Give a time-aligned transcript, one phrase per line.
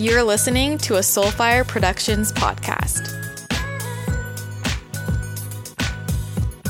[0.00, 3.12] You're listening to a Soulfire Productions podcast.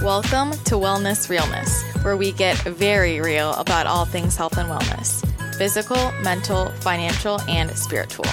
[0.02, 5.22] Welcome to Wellness Realness, where we get very real about all things health and wellness
[5.59, 8.25] physical, mental, financial, and spiritual.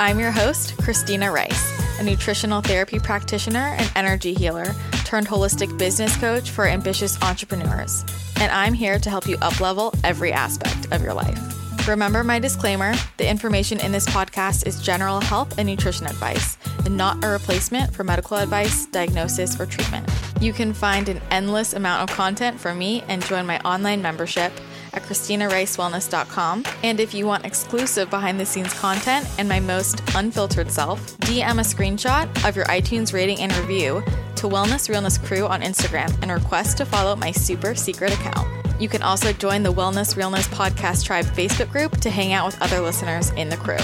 [0.00, 4.74] I'm your host, Christina Rice, a nutritional therapy practitioner and energy healer
[5.04, 8.04] turned holistic business coach for ambitious entrepreneurs.
[8.40, 11.55] And I'm here to help you uplevel every aspect of your life.
[11.86, 16.96] Remember my disclaimer the information in this podcast is general health and nutrition advice and
[16.96, 20.08] not a replacement for medical advice, diagnosis, or treatment.
[20.40, 24.52] You can find an endless amount of content from me and join my online membership
[24.94, 26.64] at ChristinaRiceWellness.com.
[26.82, 31.60] And if you want exclusive behind the scenes content and my most unfiltered self, DM
[31.60, 34.02] a screenshot of your iTunes rating and review
[34.36, 38.55] to Wellness Realness Crew on Instagram and request to follow my super secret account.
[38.78, 42.60] You can also join the Wellness Realness Podcast Tribe Facebook group to hang out with
[42.60, 43.78] other listeners in the crew.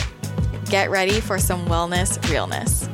[0.66, 2.86] Get ready for some wellness realness.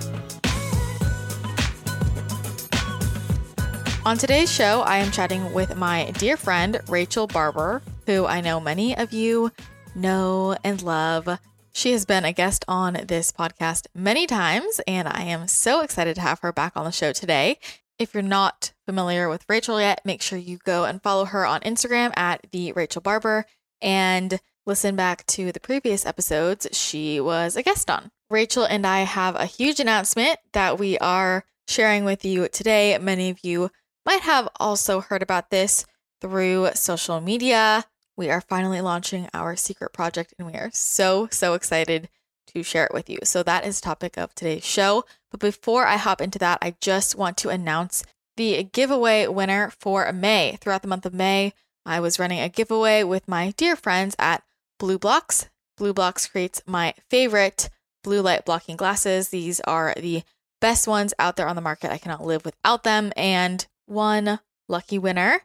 [4.06, 8.60] On today's show, I am chatting with my dear friend, Rachel Barber, who I know
[8.60, 9.50] many of you
[9.96, 11.40] know and love.
[11.72, 16.14] She has been a guest on this podcast many times, and I am so excited
[16.14, 17.58] to have her back on the show today.
[17.98, 21.60] If you're not familiar with Rachel yet, make sure you go and follow her on
[21.60, 23.44] Instagram at the Rachel Barber
[23.82, 28.10] and listen back to the previous episodes she was a guest on.
[28.30, 32.96] Rachel and I have a huge announcement that we are sharing with you today.
[32.96, 33.70] Many of you
[34.06, 35.84] might have also heard about this
[36.22, 37.84] through social media.
[38.16, 42.08] We are finally launching our secret project and we are so, so excited
[42.54, 43.18] to share it with you.
[43.24, 45.04] So that is topic of today's show.
[45.30, 48.02] But before I hop into that, I just want to announce
[48.38, 50.56] the giveaway winner for May.
[50.60, 51.52] Throughout the month of May,
[51.84, 54.42] I was running a giveaway with my dear friends at
[54.80, 55.48] BLUblox.
[55.76, 57.68] Blue Blocks creates my favorite
[58.02, 59.28] blue light blocking glasses.
[59.28, 60.22] These are the
[60.60, 61.92] best ones out there on the market.
[61.92, 63.12] I cannot live without them.
[63.16, 65.42] And one lucky winner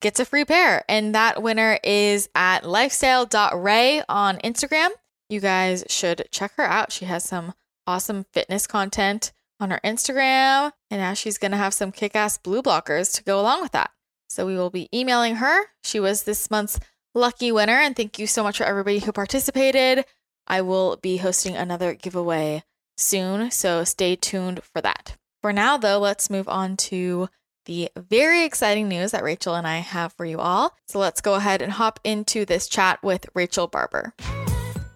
[0.00, 0.84] gets a free pair.
[0.88, 4.90] And that winner is at lifestyle.ray on Instagram.
[5.28, 6.92] You guys should check her out.
[6.92, 7.54] She has some
[7.86, 9.32] awesome fitness content
[9.62, 10.72] on her Instagram.
[10.90, 13.72] And now she's going to have some kick ass blue blockers to go along with
[13.72, 13.92] that.
[14.28, 15.66] So we will be emailing her.
[15.84, 16.80] She was this month's
[17.14, 17.74] lucky winner.
[17.74, 20.04] And thank you so much for everybody who participated.
[20.46, 22.64] I will be hosting another giveaway
[22.96, 23.50] soon.
[23.50, 25.16] So stay tuned for that.
[25.40, 27.28] For now, though, let's move on to
[27.66, 30.76] the very exciting news that Rachel and I have for you all.
[30.88, 34.14] So let's go ahead and hop into this chat with Rachel Barber.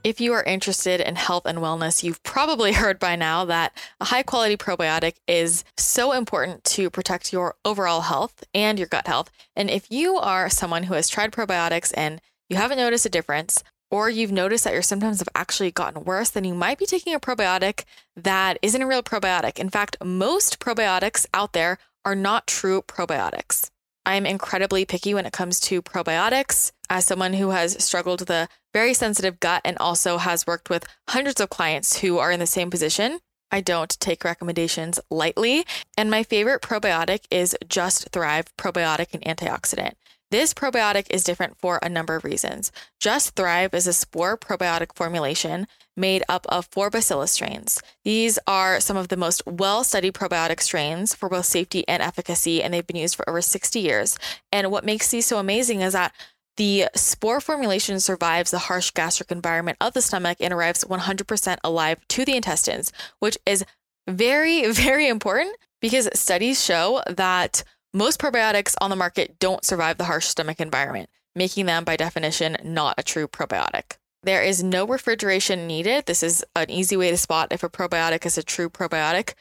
[0.06, 4.04] If you are interested in health and wellness, you've probably heard by now that a
[4.04, 9.32] high quality probiotic is so important to protect your overall health and your gut health.
[9.56, 13.64] And if you are someone who has tried probiotics and you haven't noticed a difference,
[13.90, 17.12] or you've noticed that your symptoms have actually gotten worse, then you might be taking
[17.12, 17.82] a probiotic
[18.14, 19.58] that isn't a real probiotic.
[19.58, 23.70] In fact, most probiotics out there are not true probiotics.
[24.06, 26.70] I'm incredibly picky when it comes to probiotics.
[26.88, 30.86] As someone who has struggled with a very sensitive gut and also has worked with
[31.08, 33.18] hundreds of clients who are in the same position,
[33.50, 35.66] I don't take recommendations lightly.
[35.98, 39.94] And my favorite probiotic is Just Thrive Probiotic and Antioxidant.
[40.30, 42.70] This probiotic is different for a number of reasons.
[43.00, 45.66] Just Thrive is a spore probiotic formulation
[45.96, 47.80] made up of four bacillus strains.
[48.04, 52.62] These are some of the most well studied probiotic strains for both safety and efficacy,
[52.62, 54.18] and they've been used for over 60 years.
[54.52, 56.12] And what makes these so amazing is that
[56.56, 61.98] the spore formulation survives the harsh gastric environment of the stomach and arrives 100% alive
[62.08, 63.64] to the intestines, which is
[64.08, 70.04] very, very important because studies show that most probiotics on the market don't survive the
[70.04, 73.96] harsh stomach environment, making them, by definition, not a true probiotic.
[74.26, 76.06] There is no refrigeration needed.
[76.06, 79.34] This is an easy way to spot if a probiotic is a true probiotic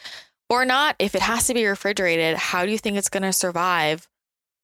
[0.48, 0.96] or not.
[1.00, 4.08] If it has to be refrigerated, how do you think it's going to survive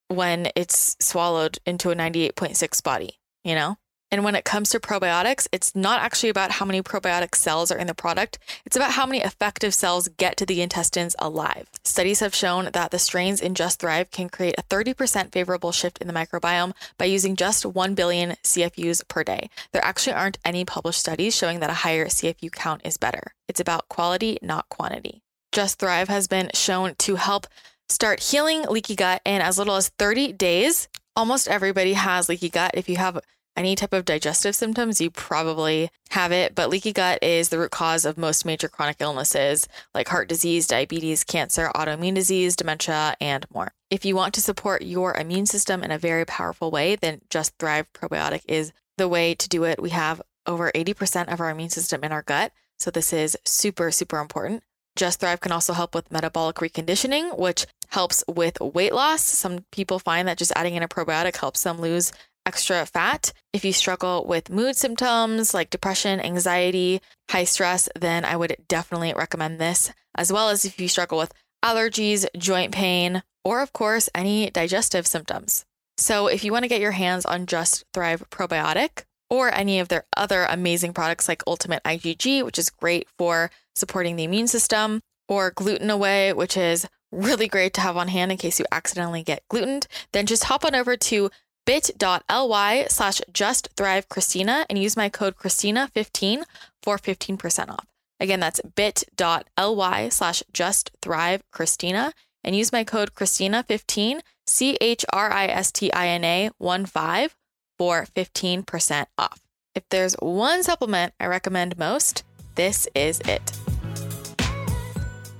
[0.09, 3.19] when it's swallowed into a 98.6 body?
[3.43, 3.77] You know?
[4.11, 7.77] And when it comes to probiotics, it's not actually about how many probiotic cells are
[7.77, 8.39] in the product.
[8.65, 11.69] It's about how many effective cells get to the intestines alive.
[11.85, 15.97] Studies have shown that the strains in Just Thrive can create a 30% favorable shift
[15.99, 19.49] in the microbiome by using just 1 billion CFUs per day.
[19.71, 23.33] There actually aren't any published studies showing that a higher CFU count is better.
[23.47, 25.21] It's about quality, not quantity.
[25.53, 27.47] Just Thrive has been shown to help
[27.87, 30.89] start healing leaky gut in as little as 30 days.
[31.15, 32.71] Almost everybody has leaky gut.
[32.73, 33.19] If you have
[33.55, 36.55] any type of digestive symptoms, you probably have it.
[36.55, 40.67] But leaky gut is the root cause of most major chronic illnesses like heart disease,
[40.67, 43.73] diabetes, cancer, autoimmune disease, dementia, and more.
[43.89, 47.57] If you want to support your immune system in a very powerful way, then Just
[47.59, 49.81] Thrive Probiotic is the way to do it.
[49.81, 52.51] We have over 80% of our immune system in our gut.
[52.79, 54.63] So this is super, super important.
[54.95, 59.21] Just Thrive can also help with metabolic reconditioning, which helps with weight loss.
[59.21, 62.11] Some people find that just adding in a probiotic helps them lose
[62.45, 63.33] extra fat.
[63.53, 69.13] If you struggle with mood symptoms like depression, anxiety, high stress, then I would definitely
[69.15, 71.33] recommend this, as well as if you struggle with
[71.63, 75.65] allergies, joint pain, or of course, any digestive symptoms.
[75.97, 79.87] So, if you want to get your hands on Just Thrive Probiotic or any of
[79.87, 85.01] their other amazing products like Ultimate IgG, which is great for supporting the immune system,
[85.29, 89.23] or Gluten Away, which is really great to have on hand in case you accidentally
[89.23, 91.29] get glutened, then just hop on over to
[91.65, 96.43] bit.ly slash just thrive Christina and use my code Christina15
[96.81, 97.85] for 15% off.
[98.19, 102.13] Again, that's bit.ly slash just thrive Christina
[102.43, 106.85] and use my code Christina15, C H R I S T I N A 1
[106.85, 107.35] 5
[107.77, 109.41] for 15% off.
[109.73, 112.23] If there's one supplement I recommend most,
[112.55, 113.57] this is it.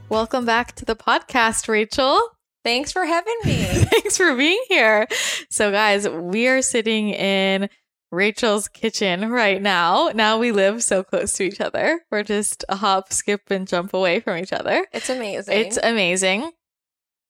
[0.09, 2.19] Welcome back to the podcast, Rachel.
[2.63, 3.63] Thanks for having me.
[3.65, 5.07] Thanks for being here.
[5.49, 7.69] So, guys, we are sitting in
[8.11, 10.11] Rachel's kitchen right now.
[10.13, 12.01] Now we live so close to each other.
[12.11, 14.85] We're just a hop, skip, and jump away from each other.
[14.91, 15.57] It's amazing.
[15.57, 16.51] It's amazing.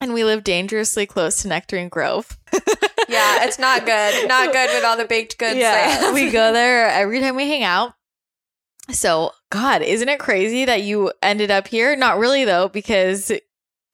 [0.02, 2.40] And we live dangerously close to Nectarine Grove.
[3.08, 4.28] yeah, it's not good.
[4.28, 5.58] Not good with all the baked goods.
[5.58, 7.94] Yeah, we go there every time we hang out.
[8.90, 11.96] So, God, isn't it crazy that you ended up here?
[11.96, 13.32] Not really, though, because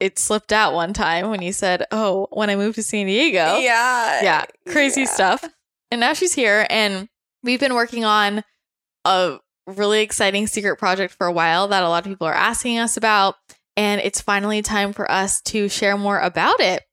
[0.00, 3.58] it slipped out one time when you said, "Oh, when I moved to San Diego."
[3.58, 4.22] Yeah.
[4.22, 5.08] Yeah, crazy yeah.
[5.08, 5.44] stuff.
[5.90, 7.08] And now she's here and
[7.42, 8.44] we've been working on
[9.04, 12.78] a really exciting secret project for a while that a lot of people are asking
[12.78, 13.36] us about
[13.76, 16.84] and it's finally time for us to share more about it.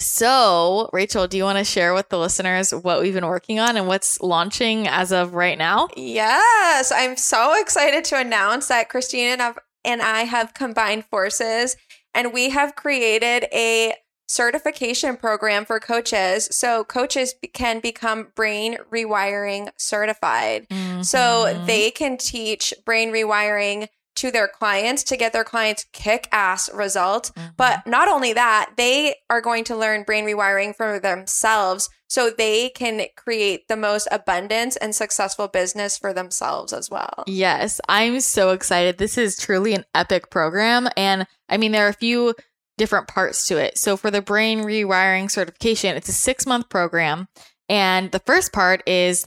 [0.00, 3.76] So, Rachel, do you want to share with the listeners what we've been working on
[3.76, 5.88] and what's launching as of right now?
[5.96, 9.54] Yes, I'm so excited to announce that Christina
[9.84, 11.76] and I have combined forces
[12.14, 13.94] and we have created a
[14.26, 21.02] certification program for coaches so coaches can become brain rewiring certified mm-hmm.
[21.02, 26.70] so they can teach brain rewiring to their clients to get their clients kick ass
[26.72, 27.30] results.
[27.30, 27.48] mm-hmm.
[27.56, 32.68] but not only that they are going to learn brain rewiring for themselves so they
[32.70, 38.50] can create the most abundance and successful business for themselves as well yes i'm so
[38.50, 42.34] excited this is truly an epic program and i mean there are a few
[42.76, 43.78] different parts to it.
[43.78, 47.28] So for the brain rewiring certification, it's a six month program.
[47.68, 49.26] And the first part is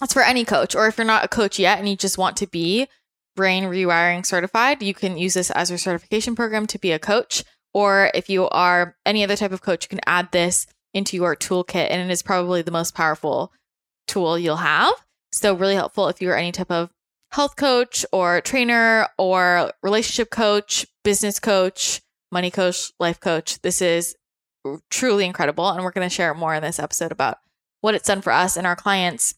[0.00, 2.36] that's for any coach, or if you're not a coach yet and you just want
[2.38, 2.88] to be
[3.34, 7.44] brain rewiring certified, you can use this as your certification program to be a coach.
[7.72, 11.34] Or if you are any other type of coach, you can add this into your
[11.34, 11.88] toolkit.
[11.90, 13.52] And it is probably the most powerful
[14.06, 14.94] tool you'll have.
[15.32, 16.90] So, really helpful if you're any type of
[17.32, 22.00] health coach or trainer or relationship coach, business coach,
[22.30, 23.60] money coach, life coach.
[23.62, 24.14] This is
[24.90, 25.68] truly incredible.
[25.68, 27.38] And we're going to share more in this episode about
[27.80, 29.34] what it's done for us and our clients.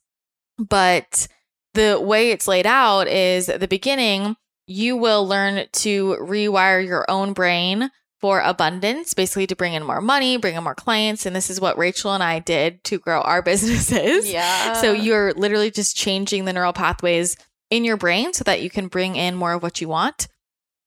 [0.58, 1.28] But
[1.76, 4.36] the way it's laid out is at the beginning,
[4.66, 7.90] you will learn to rewire your own brain
[8.20, 11.26] for abundance, basically to bring in more money, bring in more clients.
[11.26, 14.30] And this is what Rachel and I did to grow our businesses.
[14.30, 14.72] Yeah.
[14.74, 17.36] So you're literally just changing the neural pathways
[17.70, 20.28] in your brain so that you can bring in more of what you want.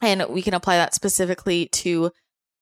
[0.02, 2.12] And we can apply that specifically to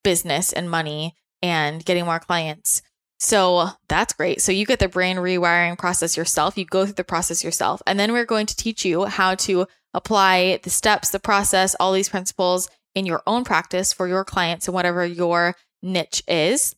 [0.03, 2.81] business and money and getting more clients.
[3.19, 4.41] So that's great.
[4.41, 6.57] So you get the brain rewiring process yourself.
[6.57, 7.81] You go through the process yourself.
[7.88, 11.93] And then we're going to teach you how to apply the steps, the process, all
[11.93, 16.75] these principles in your own practice for your clients and whatever your niche is.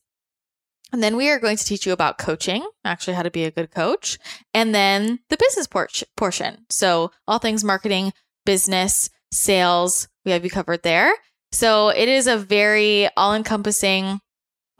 [0.92, 3.50] And then we are going to teach you about coaching, actually, how to be a
[3.50, 4.18] good coach,
[4.52, 6.66] and then the business por- portion.
[6.68, 8.12] So, all things marketing,
[8.44, 11.12] business, sales, we have you covered there.
[11.52, 14.20] So it is a very all encompassing,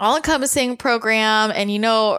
[0.01, 1.53] all encompassing program.
[1.55, 2.19] And you know,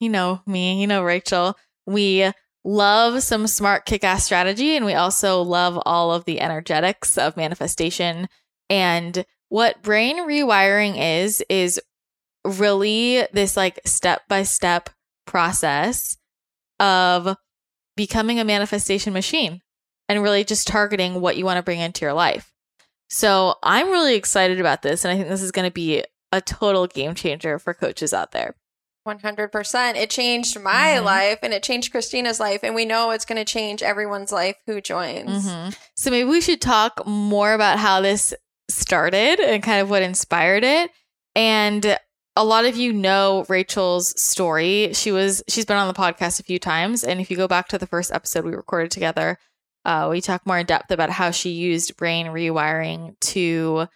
[0.00, 1.56] you know me, you know, Rachel,
[1.86, 2.30] we
[2.64, 4.76] love some smart kick ass strategy.
[4.76, 8.28] And we also love all of the energetics of manifestation.
[8.68, 11.80] And what brain rewiring is, is
[12.44, 14.90] really this like step by step
[15.26, 16.18] process
[16.78, 17.36] of
[17.96, 19.60] becoming a manifestation machine
[20.08, 22.52] and really just targeting what you want to bring into your life.
[23.08, 25.04] So I'm really excited about this.
[25.04, 28.32] And I think this is going to be a total game changer for coaches out
[28.32, 28.54] there.
[29.06, 29.96] 100%.
[29.96, 31.04] It changed my mm-hmm.
[31.04, 32.60] life and it changed Christina's life.
[32.62, 35.46] And we know it's going to change everyone's life who joins.
[35.46, 35.70] Mm-hmm.
[35.96, 38.34] So maybe we should talk more about how this
[38.68, 40.90] started and kind of what inspired it.
[41.34, 41.98] And
[42.36, 44.92] a lot of you know Rachel's story.
[44.92, 47.68] She was she's been on the podcast a few times, and if you go back
[47.68, 49.38] to the first episode we recorded together,
[49.84, 53.88] uh, we talk more in depth about how she used brain rewiring to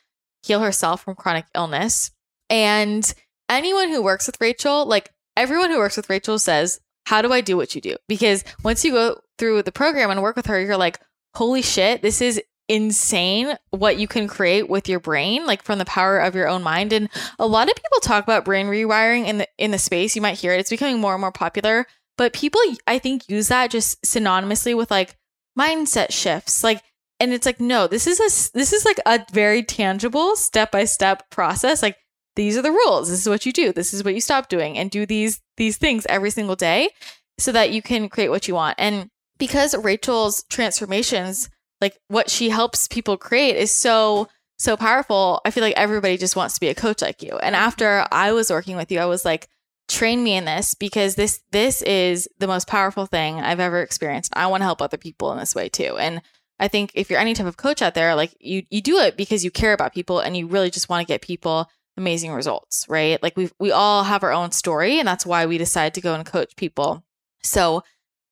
[0.42, 2.10] heal herself from chronic illness.
[2.50, 3.12] And
[3.48, 7.40] anyone who works with Rachel, like everyone who works with Rachel says, How do I
[7.40, 7.96] do what you do?
[8.08, 11.00] Because once you go through the program and work with her, you're like,
[11.34, 15.84] Holy shit, this is insane what you can create with your brain like from the
[15.84, 16.92] power of your own mind.
[16.92, 17.08] And
[17.38, 20.16] a lot of people talk about brain rewiring in the in the space.
[20.16, 20.60] You might hear it.
[20.60, 21.86] It's becoming more and more popular.
[22.16, 25.16] But people i think use that just synonymously with like
[25.58, 26.64] mindset shifts.
[26.64, 26.82] Like
[27.20, 30.84] and it's like no this is a this is like a very tangible step by
[30.84, 31.82] step process.
[31.82, 31.96] Like
[32.36, 33.08] these are the rules.
[33.08, 33.72] This is what you do.
[33.72, 36.90] This is what you stop doing and do these these things every single day
[37.38, 38.76] so that you can create what you want.
[38.78, 41.48] And because rachel's transformations
[41.80, 46.36] like what she helps people create is so so powerful i feel like everybody just
[46.36, 47.36] wants to be a coach like you.
[47.38, 49.48] And after i was working with you i was like
[49.86, 54.32] train me in this because this this is the most powerful thing i've ever experienced.
[54.34, 55.96] I want to help other people in this way too.
[55.98, 56.22] And
[56.58, 59.16] i think if you're any type of coach out there like you you do it
[59.16, 62.86] because you care about people and you really just want to get people amazing results
[62.88, 66.00] right like we we all have our own story and that's why we decide to
[66.00, 67.04] go and coach people
[67.42, 67.82] so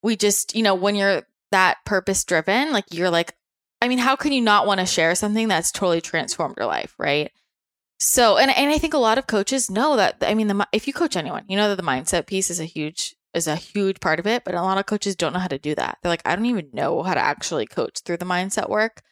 [0.02, 3.34] we just you know when you're that purpose driven like you're like
[3.82, 6.94] I mean, how can you not want to share something that's totally transformed your life,
[6.98, 7.32] right?
[7.98, 10.18] So, and and I think a lot of coaches know that.
[10.22, 12.64] I mean, the if you coach anyone, you know that the mindset piece is a
[12.64, 14.44] huge is a huge part of it.
[14.44, 15.98] But a lot of coaches don't know how to do that.
[16.00, 19.02] They're like, I don't even know how to actually coach through the mindset work.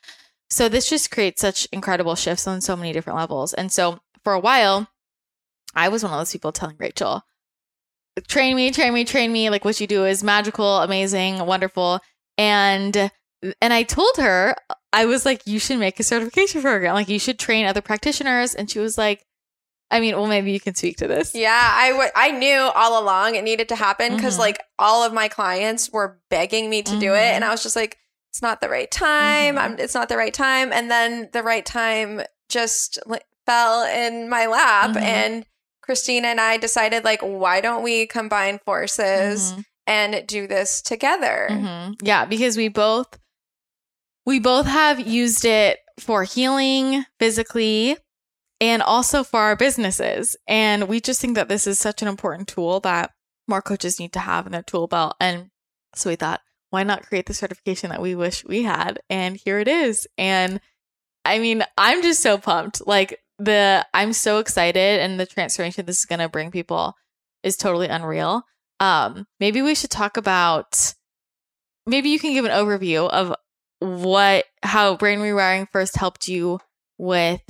[0.50, 3.52] So this just creates such incredible shifts on so many different levels.
[3.54, 4.88] And so for a while,
[5.74, 7.22] I was one of those people telling Rachel,
[8.28, 9.50] train me, train me, train me.
[9.50, 12.00] Like what you do is magical, amazing, wonderful.
[12.38, 13.10] And
[13.62, 14.54] and I told her,
[14.92, 16.92] I was like, you should make a certification program.
[16.94, 18.54] Like, you should train other practitioners.
[18.54, 19.24] And she was like,
[19.90, 21.34] I mean, well, maybe you can speak to this.
[21.34, 24.40] Yeah, I, w- I knew all along it needed to happen because, Mhm.
[24.40, 27.32] like, all of my clients were begging me to do it.
[27.34, 27.96] And I was just like,
[28.28, 29.54] it's not the right time.
[29.56, 29.58] Mhm.
[29.58, 30.70] I'm, it's not the right time.
[30.70, 34.90] And then the right time just like, fell in my lap.
[34.90, 35.02] Mhm.
[35.02, 35.46] And
[35.82, 39.64] Christina and I decided, like, why don't we combine forces Mhm.
[39.86, 41.48] and do this together?
[41.50, 41.96] Mhm.
[42.02, 43.08] Yeah, because we both
[44.26, 47.96] we both have used it for healing physically
[48.60, 50.36] and also for our businesses.
[50.46, 53.10] And we just think that this is such an important tool that
[53.48, 55.16] more coaches need to have in their tool belt.
[55.18, 55.50] And
[55.96, 59.00] so we thought, why not create the certification that we wish we had?
[59.08, 60.06] And here it is.
[60.18, 60.60] And
[61.24, 62.86] I mean, I'm just so pumped.
[62.86, 66.94] Like the I'm so excited and the transformation this is going to bring people
[67.42, 68.42] is totally unreal.
[68.78, 70.94] Um maybe we should talk about
[71.86, 73.34] maybe you can give an overview of
[73.80, 76.60] what how brain rewiring first helped you
[76.98, 77.40] with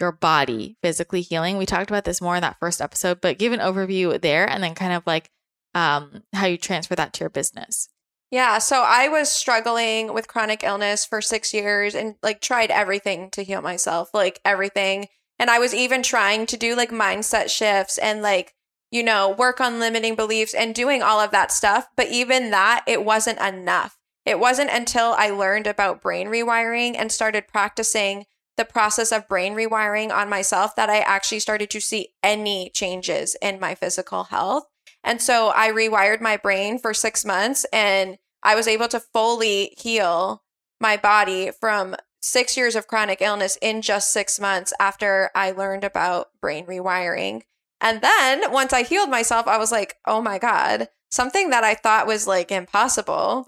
[0.00, 1.56] your body physically healing.
[1.56, 4.62] We talked about this more in that first episode, but give an overview there and
[4.62, 5.30] then kind of like
[5.74, 7.88] um how you transfer that to your business.
[8.30, 13.30] Yeah, so I was struggling with chronic illness for 6 years and like tried everything
[13.30, 15.06] to heal myself, like everything.
[15.38, 18.54] And I was even trying to do like mindset shifts and like
[18.94, 22.84] you know, work on limiting beliefs and doing all of that stuff, but even that
[22.86, 23.98] it wasn't enough.
[24.24, 28.24] It wasn't until I learned about brain rewiring and started practicing
[28.56, 33.36] the process of brain rewiring on myself that I actually started to see any changes
[33.42, 34.62] in my physical health.
[35.02, 39.74] And so I rewired my brain for six months and I was able to fully
[39.76, 40.44] heal
[40.80, 45.84] my body from six years of chronic illness in just six months after I learned
[45.84, 47.42] about brain rewiring.
[47.80, 51.74] And then once I healed myself, I was like, oh my God, something that I
[51.74, 53.46] thought was like impossible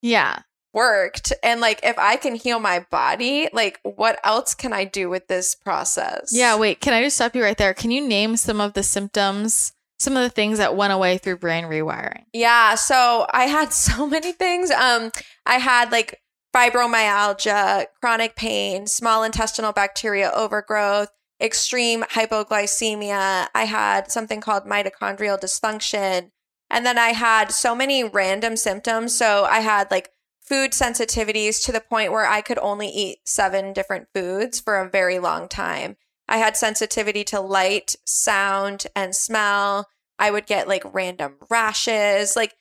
[0.00, 0.38] Yeah.
[0.72, 1.34] worked.
[1.42, 5.28] And like, if I can heal my body, like, what else can I do with
[5.28, 6.30] this process?
[6.32, 7.74] Yeah, wait, can I just stop you right there?
[7.74, 11.36] Can you name some of the symptoms, some of the things that went away through
[11.36, 12.24] brain rewiring?
[12.32, 14.70] Yeah, so I had so many things.
[14.70, 15.12] Um,
[15.44, 16.21] I had like
[16.54, 21.08] fibromyalgia, chronic pain, small intestinal bacteria overgrowth,
[21.40, 23.48] extreme hypoglycemia.
[23.54, 26.30] I had something called mitochondrial dysfunction.
[26.70, 29.16] And then I had so many random symptoms.
[29.16, 33.72] So I had like food sensitivities to the point where I could only eat seven
[33.72, 35.96] different foods for a very long time.
[36.28, 39.88] I had sensitivity to light, sound, and smell.
[40.18, 42.36] I would get like random rashes.
[42.36, 42.54] Like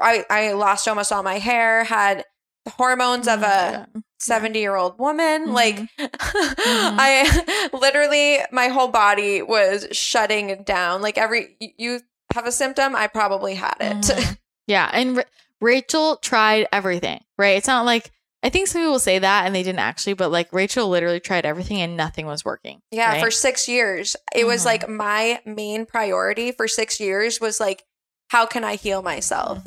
[0.00, 2.24] I, I lost almost all my hair, had
[2.68, 3.88] hormones of Oh a
[4.20, 5.48] 70 year old woman.
[5.48, 5.52] Mhm.
[5.52, 11.02] Like, I literally, my whole body was shutting down.
[11.02, 12.00] Like, every, you
[12.34, 13.96] have a symptom, I probably had it.
[13.98, 14.38] Mhm.
[14.66, 15.22] yeah, and Ra-
[15.60, 17.56] Rachel tried everything, right?
[17.56, 18.10] It's not like
[18.40, 21.44] I think some people say that and they didn't actually, but like Rachel literally tried
[21.44, 22.80] everything and nothing was working.
[22.92, 23.20] Yeah, right?
[23.24, 24.14] for six years.
[24.32, 24.66] It was Mhm.
[24.66, 27.84] like my main priority for six years was like,
[28.28, 29.58] how can I heal myself?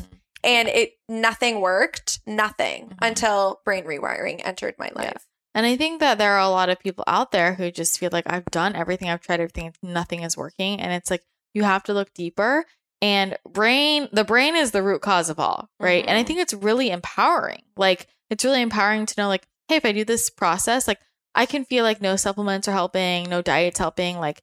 [0.43, 2.97] And it nothing worked, nothing Mhm.
[3.01, 5.01] until brain rewiring entered my Yeah.
[5.01, 5.27] life.
[5.53, 8.09] And I think that there are a lot of people out there who just feel
[8.11, 10.79] like I've done everything, I've tried everything, nothing is working.
[10.79, 12.65] And it's like you have to look deeper.
[13.01, 16.05] And brain, the brain is the root cause of all, right?
[16.07, 16.27] And I Mhm.
[16.27, 17.63] think it's really empowering.
[17.75, 20.99] Like it's really empowering to know, like, hey, if I do this process, like
[21.35, 24.19] I can feel like no supplements are helping, no diets helping.
[24.19, 24.41] Like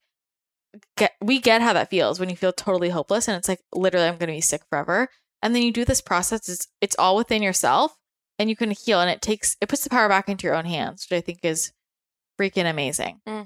[0.96, 4.06] get, we get how that feels when you feel totally hopeless and it's like literally
[4.06, 5.08] I'm going to be sick forever.
[5.42, 7.96] And then you do this process, it's it's all within yourself
[8.38, 10.64] and you can heal and it takes it puts the power back into your own
[10.64, 11.72] hands which i think is
[12.40, 13.42] freaking amazing hmm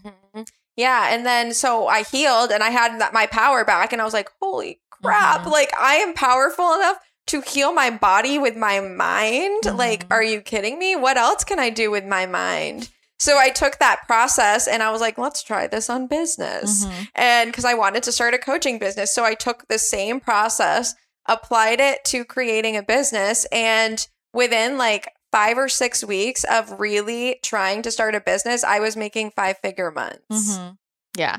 [0.76, 1.08] Yeah.
[1.14, 4.14] And then so I healed and I had that, my power back and I was
[4.14, 5.42] like, holy crap.
[5.42, 5.50] Mhm.
[5.52, 6.96] Like I am powerful enough
[7.26, 9.64] to heal my body with my mind.
[9.66, 10.12] Like, Mhm.
[10.14, 10.96] are you kidding me?
[10.96, 12.88] What else can I do with my mind?
[13.18, 16.86] So I took that process and I was like, let's try this on business.
[16.86, 17.08] Mhm.
[17.14, 19.14] And because I wanted to start a coaching business.
[19.14, 20.94] So I took the same process,
[21.28, 23.44] applied it to creating a business.
[23.52, 28.80] And within like five or six weeks of really trying to start a business, I
[28.80, 30.20] was making five figure months.
[30.30, 30.76] Mhm.
[31.16, 31.36] yeah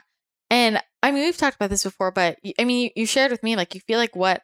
[0.52, 3.42] and i mean we've talked about this before but I mean you, you shared with
[3.42, 4.44] me like you feel like what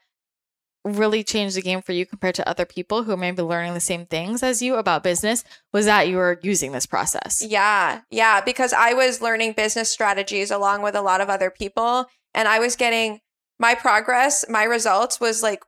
[0.85, 3.79] really changed the game for you compared to other people who may be learning the
[3.79, 5.43] same things as you about business
[5.73, 8.01] was that you were using this process Yeah.
[8.09, 8.41] Yeah.
[8.41, 12.05] Because I was learning business strategies along with a lot of other people.
[12.33, 13.19] And I was getting
[13.59, 15.63] my progress, my results was like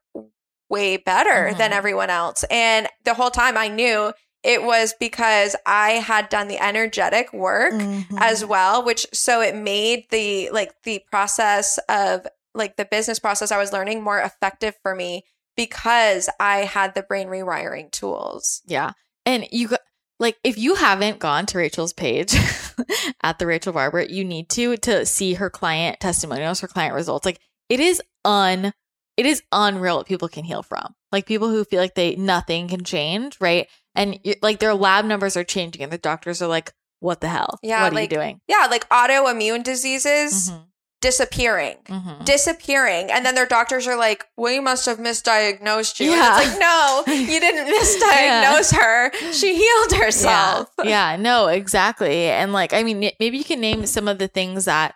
[0.69, 1.75] way better than Mhm.
[1.75, 2.45] everyone else.
[2.49, 7.73] And the whole time I knew it was because I had done the energetic work
[7.73, 8.17] Mm-hmm.
[8.19, 13.51] as well, which so it made the like the process of like the business process
[13.51, 15.23] I was learning more effective for me
[15.55, 18.61] because I had the brain rewiring tools.
[18.65, 18.91] Yeah.
[19.25, 19.81] And you got
[20.19, 22.33] like if you haven't gone to Rachel's page
[23.23, 27.25] at the Rachel Barber, you need to to see her client testimonials, her client results.
[27.25, 27.39] Like
[27.71, 28.73] it is un
[29.17, 30.95] it is unreal what people can heal from.
[31.11, 33.67] Like people who feel like they nothing can change, right?
[33.95, 37.59] And like their lab numbers are changing and the doctors are like, what the hell?
[37.61, 38.41] Yeah, What are like- you doing?
[38.47, 40.63] Yeah, like autoimmune diseases Mhm,
[41.01, 41.77] disappearing.
[41.89, 42.23] mhm.
[42.25, 46.39] Disappearing, and then their doctors are like, "We must have misdiagnosed you." And Yeah.
[46.39, 49.11] it's like, no, you didn't misdiagnose her.
[49.33, 50.69] She healed herself.
[50.79, 51.11] Yeah.
[51.13, 52.25] yeah, no, exactly.
[52.29, 54.95] And like, I mean, maybe you can name some of the things that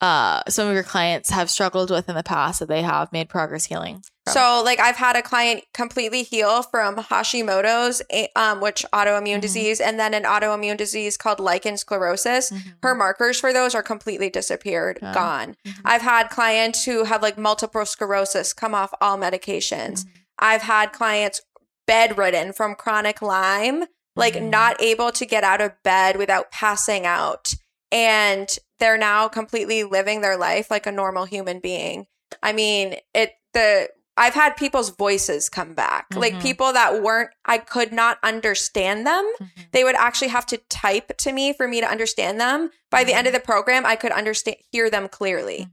[0.00, 3.28] uh some of your clients have struggled with in the past that they have made
[3.28, 4.02] progress healing.
[4.24, 4.32] from.
[4.32, 8.02] So, like, I've had a client completely heal from Hashimoto's,
[8.34, 9.42] um, which autoimmune Mhm.
[9.42, 12.50] disease, and then an autoimmune disease called lichen sclerosis.
[12.50, 12.74] Mhm.
[12.82, 15.12] Her markers for those are completely disappeared, Yeah.
[15.14, 15.56] gone.
[15.66, 15.74] Mhm.
[15.84, 20.04] I've had clients who have like multiple sclerosis come off all medications.
[20.04, 20.08] Mhm.
[20.38, 21.40] I've had clients
[21.86, 23.84] bedridden from chronic Lyme,
[24.16, 24.48] like Mhm.
[24.48, 27.52] not able to get out of bed without passing out.
[27.92, 28.48] And
[28.84, 32.06] they're now completely living their life like a normal human being.
[32.42, 36.42] I mean, it, the, I've had people's voices come back, like Mhm.
[36.42, 39.24] people that weren't, I could not understand them.
[39.40, 39.70] Mhm.
[39.72, 42.70] They would actually have to type to me for me to understand them.
[42.90, 45.68] By the end of the program, I could understand, hear them clearly.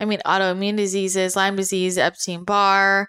[0.00, 3.08] I mean, autoimmune diseases, Lyme disease, Epstein Barr,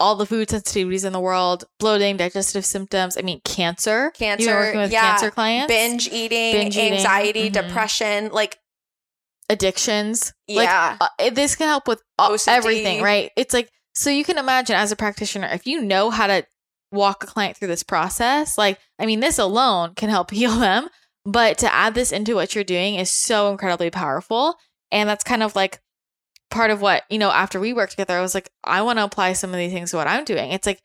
[0.00, 3.16] all the food sensitivities in the world, bloating, digestive symptoms.
[3.16, 4.10] I mean, cancer.
[4.16, 4.46] Cancer.
[4.46, 5.68] Cancer, working with yeah, cancer clients.
[5.72, 7.52] binge eating, Binge eating, anxiety, mhm.
[7.52, 8.58] depression, like
[9.48, 10.32] addictions.
[10.48, 13.30] Like, yeah, uh, this can help with all- everything, right?
[13.36, 16.46] It's like so you can imagine as a practitioner if you know how to
[16.92, 20.88] walk a client through this process, like I mean, this alone can help heal them,
[21.24, 24.56] but to add this into what you're doing is so incredibly powerful,
[24.90, 25.80] and that's kind of like
[26.50, 27.30] part of what you know.
[27.30, 29.90] After we worked together, I was like, I want to apply some of these things
[29.92, 30.52] to what I'm doing.
[30.52, 30.82] It's like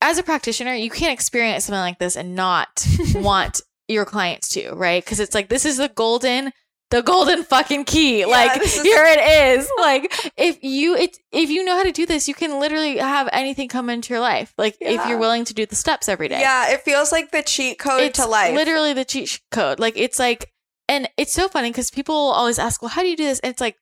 [0.00, 4.72] as a practitioner, you can't experience something like this and not want your clients to,
[4.72, 5.04] right?
[5.04, 6.52] Because it's like this is the golden
[6.90, 8.24] the golden fucking key.
[8.24, 9.70] like is- here it is.
[9.78, 13.28] Like if you it if you know how to do this, you can literally have
[13.32, 14.54] anything come into your life.
[14.56, 16.40] Like if you're willing to do the steps every day.
[16.40, 16.70] yeah.
[16.72, 18.54] It feels like the cheat code it's to life.
[18.54, 19.78] literally the cheat code.
[19.80, 20.50] Like it's like
[20.88, 23.40] and it's so funny because people always ask, well, how do you do this?
[23.40, 23.76] And it's like,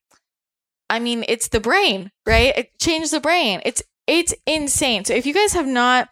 [0.88, 2.56] I mean, it's the brain, right?
[2.56, 3.60] It changed the brain.
[3.64, 5.04] It's it's insane.
[5.04, 6.08] So if you guys have not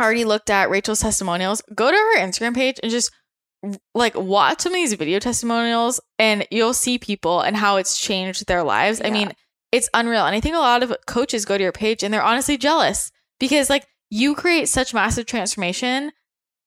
[0.00, 3.10] already looked at Rachel's testimonials, go to her Instagram page and just
[3.94, 8.46] like watch some of these video testimonials and you'll see people and how it's changed
[8.46, 9.00] their lives.
[9.04, 9.32] I mean,
[9.70, 10.26] it's unreal.
[10.26, 13.12] And I think a lot of coaches go to your page and they're honestly jealous
[13.38, 16.12] because like you create such massive transformation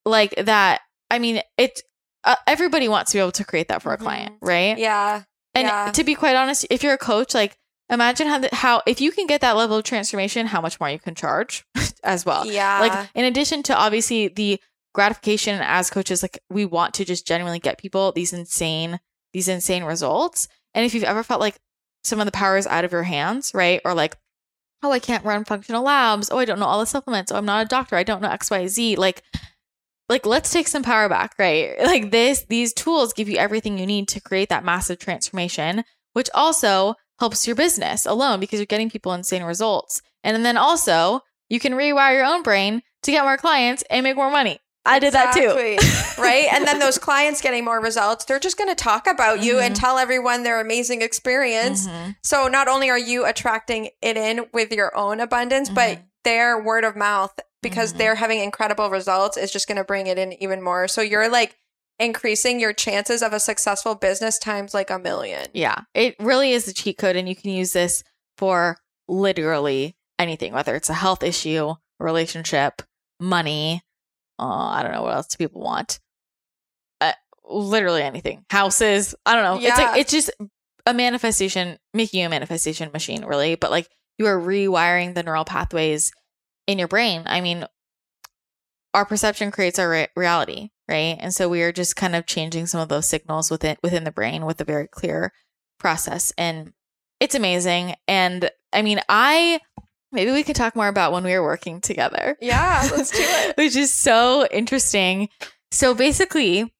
[0.05, 0.81] like that.
[1.11, 1.81] I mean, it
[2.23, 4.77] uh, everybody wants to be able to create that for a client, right?
[4.77, 5.23] yeah,
[5.55, 5.91] And yeah.
[5.91, 7.57] to be quite honest, if you're a coach, like
[7.89, 10.89] imagine how the, how if you can get that level of transformation, how much more
[10.89, 11.65] you can charge.
[12.05, 12.45] as well.
[12.45, 12.79] Yeah.
[12.79, 14.61] Like in addition to obviously the
[14.93, 18.99] gratification as coaches, like we want to just genuinely get people these insane,
[19.33, 20.47] these insane results.
[20.73, 21.57] And if you've ever felt like
[22.03, 23.81] some of the power is out of your hands, right?
[23.83, 24.17] Or like,
[24.83, 26.29] oh, I can't run functional labs.
[26.31, 27.31] Oh, I don't know all the supplements.
[27.31, 27.95] Oh, I'm not a doctor.
[27.95, 28.97] I don't know XYZ.
[28.97, 29.23] Like,
[30.09, 31.75] like let's take some power back, right?
[31.83, 36.29] Like this, these tools give you everything you need to create that massive transformation, which
[36.33, 40.01] also helps your business alone because you're getting people insane results.
[40.23, 44.15] And then also you can rewire your own brain to get more clients and make
[44.15, 44.59] more money.
[44.87, 45.77] I did that too.
[46.21, 46.45] Right?
[46.53, 49.75] And then those clients getting more results, they're just going to talk about you and
[49.75, 49.79] Mhm.
[49.79, 51.87] tell everyone their amazing experience.
[51.87, 52.15] Mhm.
[52.23, 56.03] So not only are you attracting it in with your own abundance, but Mhm.
[56.23, 57.97] their word of mouth because Mhm.
[57.97, 60.87] they're having incredible results is just going to bring it in even more.
[60.87, 61.57] So you're like
[61.99, 65.47] increasing your chances of a successful business times like a million.
[65.53, 68.03] Yeah, it really is a cheat code, and you can use this
[68.37, 72.81] for literally anything, whether it's a health issue, relationship,
[73.19, 73.81] money.
[74.37, 75.99] Uh, I don't know what else do people want.
[76.99, 77.13] Uh,
[77.45, 78.45] literally anything.
[78.49, 79.15] Houses.
[79.25, 79.55] I don't know.
[79.55, 79.85] It's Yeah.
[79.91, 80.29] like it's just
[80.85, 83.55] a manifestation, making you a manifestation machine, really.
[83.55, 86.11] But like you are rewiring the neural pathways
[86.67, 87.23] in your brain.
[87.25, 87.65] I mean,
[88.93, 91.17] our perception creates our re- reality, right?
[91.19, 94.11] And so we are just kind of changing some of those signals within within the
[94.11, 95.33] brain with a very clear
[95.79, 96.73] process, and
[97.19, 97.95] it's amazing.
[98.07, 99.59] And I mean, I
[100.11, 103.57] maybe we could talk more about when we were working together, Yeah, let's do it.
[103.57, 105.29] which is so interesting.
[105.71, 106.73] So basically,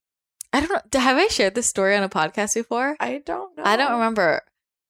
[0.54, 1.00] I don't know.
[1.00, 2.96] Have I shared this story on a podcast before?
[2.98, 3.64] I don't know.
[3.66, 4.40] I don't remember.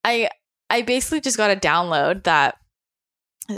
[0.04, 0.30] I
[0.70, 2.56] I basically just got a download that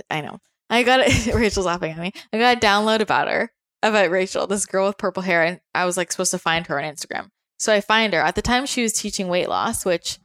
[0.08, 0.40] I know.
[0.70, 1.26] I got it.
[1.34, 2.12] Rachel's laughing at me.
[2.32, 3.50] I got a download about her,
[3.82, 6.78] about Rachel, this girl with purple hair, and I was like supposed to find her
[6.80, 7.28] on Instagram.
[7.58, 8.20] So I find her.
[8.20, 10.18] At the time, she was teaching weight loss, which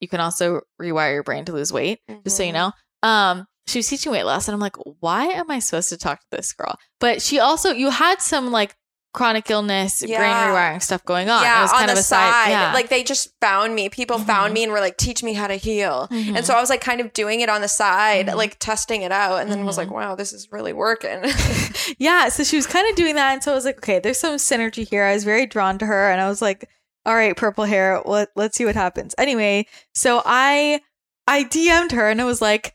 [0.00, 2.00] you can also rewire your brain to lose weight.
[2.24, 2.54] Just so you Mhm.
[2.54, 2.72] know.
[3.08, 6.18] Um, she was teaching weight loss, and I'm like, why am I supposed to talk
[6.20, 6.76] to this girl?
[6.98, 8.74] But she also, you had some like
[9.12, 11.42] chronic illness, brain rewiring stuff going on.
[11.42, 12.30] Yeah, it was on kind the of a side.
[12.32, 12.50] side.
[12.50, 12.72] Yeah.
[12.72, 13.88] Like they just found me.
[13.88, 14.26] People Mhm.
[14.26, 16.06] found me and were like, teach me how to heal.
[16.12, 16.36] Mhm.
[16.36, 18.34] And so I was like kind of doing it on the side, Mhm.
[18.36, 21.22] like testing it out, and then was like, wow, this is really working.
[21.98, 24.18] yeah, so she was kind of doing that, and so I was like, okay, there's
[24.18, 25.04] some synergy here.
[25.04, 26.68] I was very drawn to her, and I was like,
[27.04, 29.14] all right, purple hair, let let's see what happens.
[29.18, 30.80] Anyway, so I
[31.26, 32.74] I DM'd her, and I was like,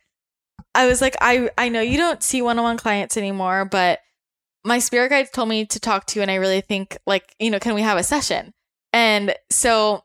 [0.74, 4.00] I was like, I I know you don't see one on one clients anymore, but
[4.66, 7.50] my spirit guides told me to talk to you, and I really think like you
[7.50, 8.54] know, can we have a session?
[8.94, 10.04] And so.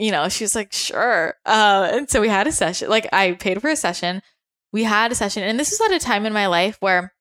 [0.00, 1.34] You know, she was like, sure.
[1.44, 2.88] Uh, and so we had a session.
[2.88, 4.22] Like, I paid for a session.
[4.70, 5.42] We had a session.
[5.42, 7.14] And this was at a time in my life where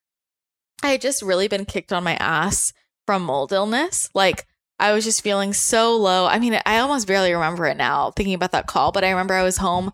[0.84, 2.74] I had just really been kicked on my ass
[3.06, 4.10] from mold illness.
[4.14, 4.46] Like
[4.80, 6.28] I was just feeling so low.
[6.28, 9.34] I mean, I almost barely remember it now thinking about that call, but I remember
[9.34, 9.92] I was home.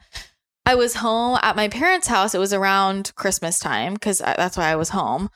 [0.66, 2.36] I was home at my parents' house.
[2.36, 5.30] It was around Christmas time because that's why I was home.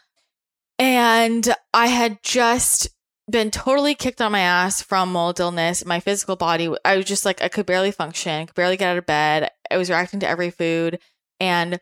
[0.80, 2.90] And I had just
[3.30, 5.86] been totally kicked on my ass from mold illness.
[5.86, 8.98] My physical body, I was just like, I could barely function, could barely get out
[8.98, 9.52] of bed.
[9.70, 11.00] I was reacting to every food.
[11.40, 11.80] And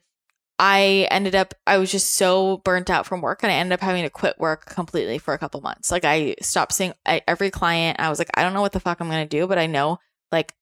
[0.57, 3.81] I ended up, I was just so burnt out from work and I ended up
[3.81, 5.91] having to quit work completely for a couple months.
[5.91, 7.99] Like I stopped seeing every client.
[7.99, 9.67] I was like, I don't know what the fuck I'm going to do, but I
[9.67, 9.99] know
[10.31, 10.53] like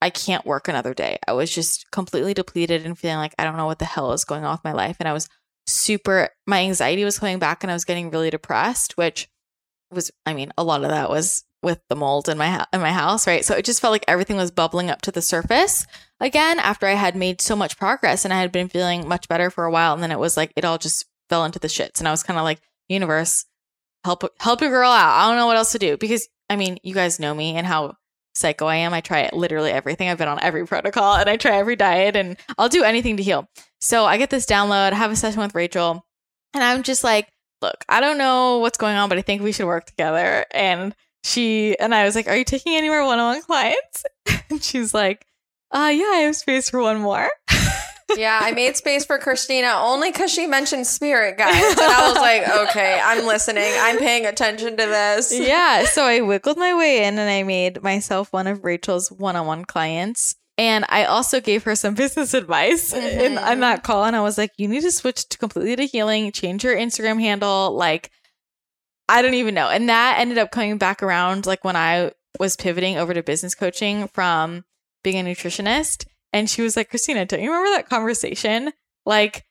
[0.00, 1.18] I can't work another day.
[1.28, 4.24] I was just completely depleted and feeling like I don't know what the hell is
[4.24, 4.96] going on with my life.
[5.00, 5.28] And I was
[5.66, 9.28] super, my anxiety was coming back and I was getting really depressed, which
[9.90, 12.92] was, I mean, a lot of that was with the mold in my in my
[12.92, 13.44] house, right?
[13.44, 15.86] So it just felt like everything was bubbling up to the surface
[16.20, 19.50] again after I had made so much progress and I had been feeling much better
[19.50, 21.98] for a while, and then it was like it all just fell into the shits,
[21.98, 23.46] and I was kind of like, universe,
[24.04, 25.18] help help your girl out.
[25.18, 27.66] I don't know what else to do because I mean, you guys know me and
[27.66, 27.96] how
[28.36, 28.92] psycho I am.
[28.94, 30.08] I try literally everything.
[30.08, 33.22] I've been on every protocol and I try every diet, and I'll do anything to
[33.22, 33.48] heal.
[33.80, 36.04] So I get this download, have a session with Rachel,
[36.54, 37.28] and I'm just like,
[37.62, 40.44] look, I don't know what's going on, but I think we should work together.
[40.52, 40.94] And
[41.24, 44.04] she and I was like, Are you taking any more one on one clients?
[44.50, 45.26] And she's like,
[45.72, 47.28] Uh yeah, I have space for one more.
[48.16, 51.80] yeah, I made space for Christina only because she mentioned spirit guides.
[51.80, 53.72] And I was like, okay, I'm listening.
[53.78, 55.32] I'm paying attention to this.
[55.36, 55.84] yeah.
[55.86, 59.46] So I wiggled my way in and I made myself one of Rachel's one on
[59.46, 60.34] one clients.
[60.58, 63.02] And I also gave her some business advice in,
[63.36, 63.52] Mhm.
[63.52, 64.04] in that call.
[64.04, 67.20] And I was like, you need to switch to completely to healing, change your Instagram
[67.20, 67.72] handle.
[67.72, 68.10] Like,
[69.08, 69.68] I don't even know.
[69.68, 73.54] And that ended up coming back around like when I was pivoting over to business
[73.54, 74.64] coaching from
[75.02, 76.06] being a nutritionist.
[76.32, 78.72] And she was like, Christina, don't you remember that conversation?
[79.04, 79.44] Like,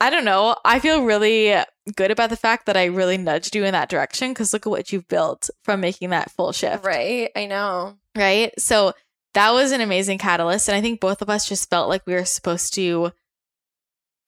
[0.00, 0.56] I don't know.
[0.64, 1.54] I feel really
[1.96, 4.70] good about the fact that I really nudged you in that direction because look at
[4.70, 6.84] what you've built from making that full shift.
[6.84, 7.30] Right.
[7.34, 7.96] I know.
[8.16, 8.52] Right.
[8.58, 8.92] So
[9.34, 10.68] that was an amazing catalyst.
[10.68, 13.12] And I think both of us just felt like we were supposed to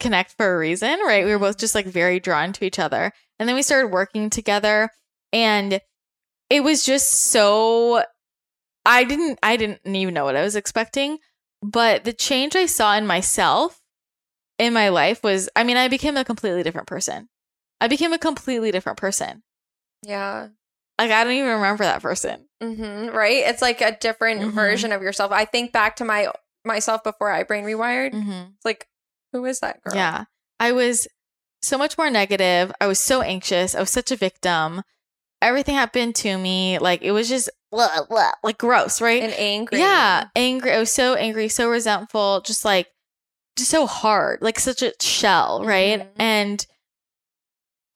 [0.00, 1.24] connect for a reason, right?
[1.24, 3.12] We were both just like very drawn to each other.
[3.38, 4.90] And then we started working together
[5.33, 5.81] and
[6.48, 8.03] it was just so
[8.85, 11.18] I didn't I didn't even know what I was expecting,
[11.62, 13.81] but the change I saw in myself
[14.59, 17.29] in my life was I mean, I became a completely different person.
[17.81, 19.42] I became a completely different person.
[20.07, 20.49] Yeah.
[20.99, 22.46] Like I don't even remember that person.
[22.62, 23.42] Mm-hmm, right?
[23.46, 24.53] It's like a different Mhm.
[24.53, 25.33] version of yourself.
[25.33, 26.31] I think back to my
[26.64, 28.12] myself before I brain rewired.
[28.12, 28.51] Mm-hmm.
[28.55, 28.87] It's like,
[29.33, 29.94] who is that girl?
[29.94, 30.25] Yeah.
[30.59, 31.09] I was
[31.62, 32.70] so much more negative.
[32.81, 33.75] I was so anxious.
[33.75, 34.83] I was such a victim.
[35.42, 36.79] Everything happened to me.
[36.79, 39.22] Like it was just blah, blah, like gross, right?
[39.22, 39.79] And angry.
[39.79, 40.72] Yeah, angry.
[40.72, 42.88] I was so angry, so resentful, just like
[43.57, 46.00] just so hard, like such a shell, right?
[46.00, 46.09] Mhm.
[46.18, 46.66] And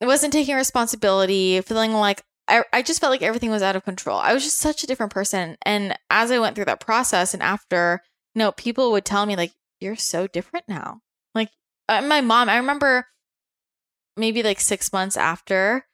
[0.01, 3.83] it wasn't taking responsibility, feeling like I, I just felt like everything was out of
[3.85, 4.19] control.
[4.19, 5.57] I was just such a different person.
[5.63, 8.01] And as I went through that process and after,
[8.35, 10.99] you know, people would tell me, like, you're so different now.
[11.33, 11.49] Like,
[11.89, 13.07] uh, my mom, I remember
[14.15, 15.87] maybe like six months after,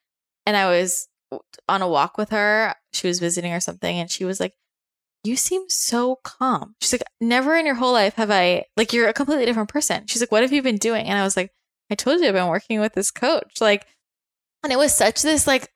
[0.45, 1.07] and I was
[1.67, 2.75] on a walk with her.
[2.93, 4.53] She was visiting or something, and she was like,
[5.23, 6.75] You seem so calm.
[6.81, 10.07] She's like, Never in your whole life have I, like, you're a completely different person.
[10.07, 11.05] She's like, What have you been doing?
[11.05, 11.51] And I was like,
[11.89, 13.59] I told you I've been working with this coach.
[13.59, 13.85] Like,
[14.63, 15.69] and it was such this like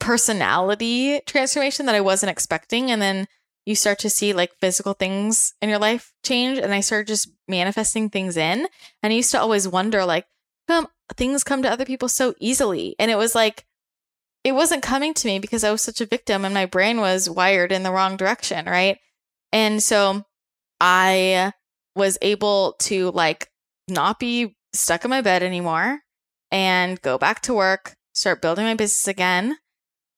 [0.00, 2.90] personality transformation that I wasn't expecting.
[2.90, 3.28] And then
[3.64, 6.58] you start to see like physical things in your life change.
[6.58, 8.66] And I started just manifesting things in.
[9.02, 10.26] And I used to always wonder, like,
[10.66, 12.96] come things come to other people so easily.
[12.98, 13.64] And it was like,
[14.44, 17.30] it wasn't coming to me because I was such a victim and my brain was
[17.30, 18.66] wired in the wrong direction.
[18.66, 18.98] Right.
[19.52, 20.24] And so
[20.80, 21.52] I
[21.94, 23.48] was able to like
[23.88, 26.00] not be stuck in my bed anymore
[26.50, 29.56] and go back to work, start building my business again.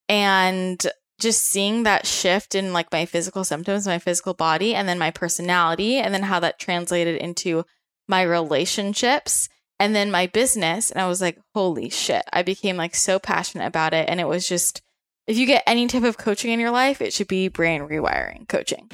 [0.08, 0.84] And
[1.20, 5.10] just seeing that shift in like my physical symptoms, my physical body, and then my
[5.10, 7.64] personality, and then how that translated into
[8.08, 10.90] my relationships and then my business.
[10.90, 12.22] And I was like, holy shit.
[12.32, 14.08] I became like so passionate about it.
[14.08, 14.82] And it was just,
[15.26, 18.48] if you get any type of coaching in your life, it should be brain rewiring
[18.48, 18.90] coaching.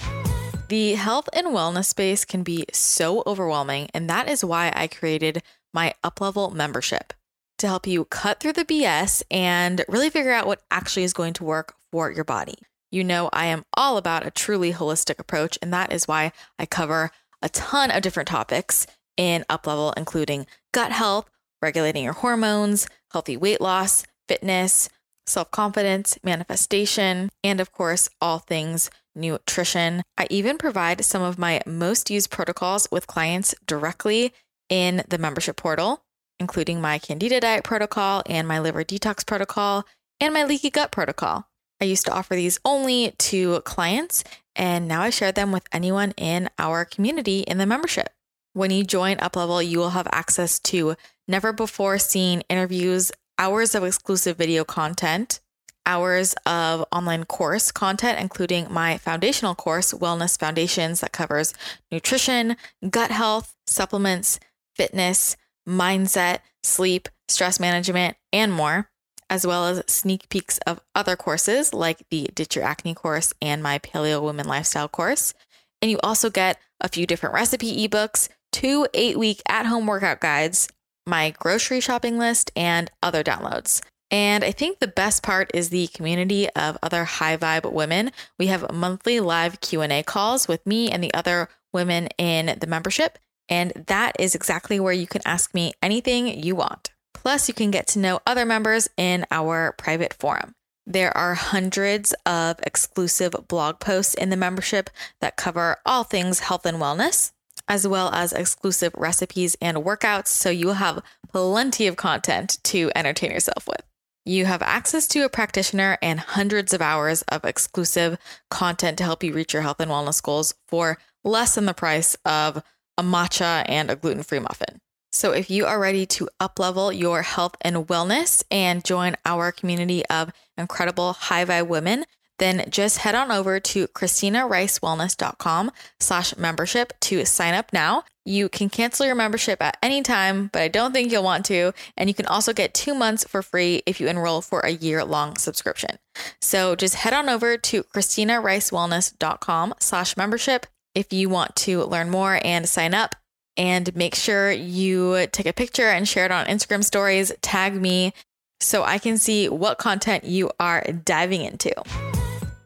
[0.68, 5.42] The health and wellness space can be so overwhelming, and that is why I created
[5.74, 7.12] my Uplevel membership
[7.58, 11.32] to help you cut through the BS and really figure out what actually is going
[11.34, 12.54] to work for your body.
[12.92, 16.66] You know, I am all about a truly holistic approach, and that is why I
[16.66, 17.10] cover
[17.42, 21.28] a ton of different topics in Uplevel, including gut health,
[21.62, 24.88] regulating your hormones, healthy weight loss, fitness,
[25.26, 30.02] self confidence, manifestation, and of course, all things nutrition.
[30.16, 34.32] I even provide some of my most used protocols with clients directly
[34.68, 36.04] in the membership portal,
[36.38, 39.84] including my Candida diet protocol and my liver detox protocol
[40.20, 41.46] and my leaky gut protocol.
[41.80, 44.22] I used to offer these only to clients,
[44.54, 48.10] and now I share them with anyone in our community in the membership.
[48.52, 50.96] When you join Uplevel, you will have access to
[51.28, 55.38] never before seen interviews, hours of exclusive video content,
[55.86, 61.54] hours of online course content, including my foundational course, Wellness Foundations, that covers
[61.92, 62.56] nutrition,
[62.90, 64.40] gut health, supplements,
[64.74, 65.36] fitness,
[65.68, 68.90] mindset, sleep, stress management, and more,
[69.28, 73.62] as well as sneak peeks of other courses like the Ditch Your Acne course and
[73.62, 75.34] my Paleo Women Lifestyle course.
[75.80, 80.20] And you also get a few different recipe ebooks, two eight week at home workout
[80.20, 80.68] guides,
[81.06, 83.82] my grocery shopping list, and other downloads.
[84.10, 88.10] And I think the best part is the community of other high vibe women.
[88.38, 93.18] We have monthly live Q&A calls with me and the other women in the membership,
[93.48, 96.90] and that is exactly where you can ask me anything you want.
[97.14, 100.54] Plus, you can get to know other members in our private forum.
[100.86, 106.66] There are hundreds of exclusive blog posts in the membership that cover all things health
[106.66, 107.30] and wellness,
[107.70, 110.26] as well as exclusive recipes and workouts.
[110.26, 113.82] So you will have plenty of content to entertain yourself with.
[114.26, 118.18] You have access to a practitioner and hundreds of hours of exclusive
[118.50, 122.16] content to help you reach your health and wellness goals for less than the price
[122.24, 122.60] of
[122.98, 124.80] a matcha and a gluten free muffin.
[125.12, 130.04] So, if you are ready to uplevel your health and wellness and join our community
[130.06, 132.04] of incredible high vibe women,
[132.40, 138.02] then just head on over to christinaricewellness.com slash membership to sign up now.
[138.24, 141.72] You can cancel your membership at any time, but I don't think you'll want to.
[141.96, 145.04] And you can also get two months for free if you enroll for a year
[145.04, 145.98] long subscription.
[146.40, 152.40] So just head on over to christinaricewellness.com slash membership if you want to learn more
[152.44, 153.14] and sign up.
[153.56, 157.32] And make sure you take a picture and share it on Instagram stories.
[157.42, 158.14] Tag me
[158.60, 161.72] so I can see what content you are diving into.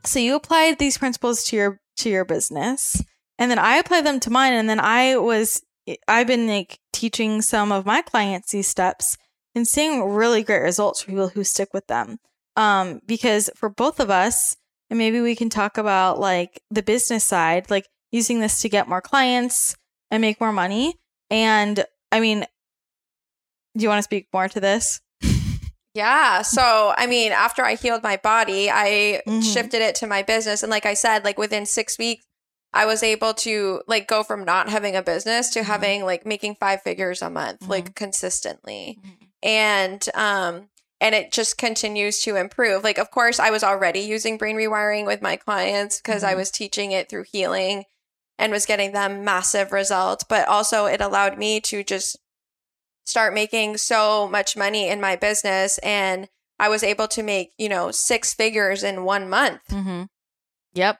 [0.06, 3.02] So you applied these principles to your to your business,
[3.38, 5.62] and then I applied them to mine, and then I was
[6.08, 9.16] I've been like teaching some of my clients these steps
[9.54, 12.18] and seeing really great results for people who stick with them.
[12.56, 14.56] Um, because for both of us,
[14.90, 18.88] and maybe we can talk about like the business side, like using this to get
[18.88, 19.76] more clients
[20.10, 20.94] and make more money.
[21.30, 22.46] And I mean,
[23.76, 25.00] do you want to speak more to this?
[25.94, 26.42] Yeah.
[26.42, 29.52] So, I mean, after I healed my body, I Mhm.
[29.52, 30.62] shifted it to my business.
[30.62, 32.24] And like I said, like within six weeks,
[32.72, 35.64] I was able to like go from not having a business to Mhm.
[35.64, 37.68] having like making five figures a month, Mhm.
[37.68, 38.98] like consistently.
[39.42, 40.68] And, um,
[41.00, 42.82] and it just continues to improve.
[42.82, 46.38] Like, of course, I was already using brain rewiring with my clients because I Mhm.
[46.38, 47.84] was teaching it through healing
[48.38, 50.24] and was getting them massive results.
[50.24, 52.16] But also, it allowed me to just
[53.04, 55.78] start making so much money in my business.
[55.78, 59.60] And I was able to make, you know, six figures in one month.
[59.70, 60.04] Mm-hmm.
[60.74, 60.98] Yep.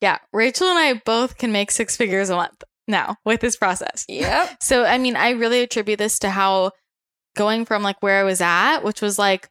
[0.00, 0.18] Yeah.
[0.32, 4.04] Rachel and I both can make six figures a month now with this process.
[4.08, 4.56] Yep.
[4.60, 6.72] So, I mean, I really attribute this to how
[7.36, 9.48] going from like where I was at, which was like,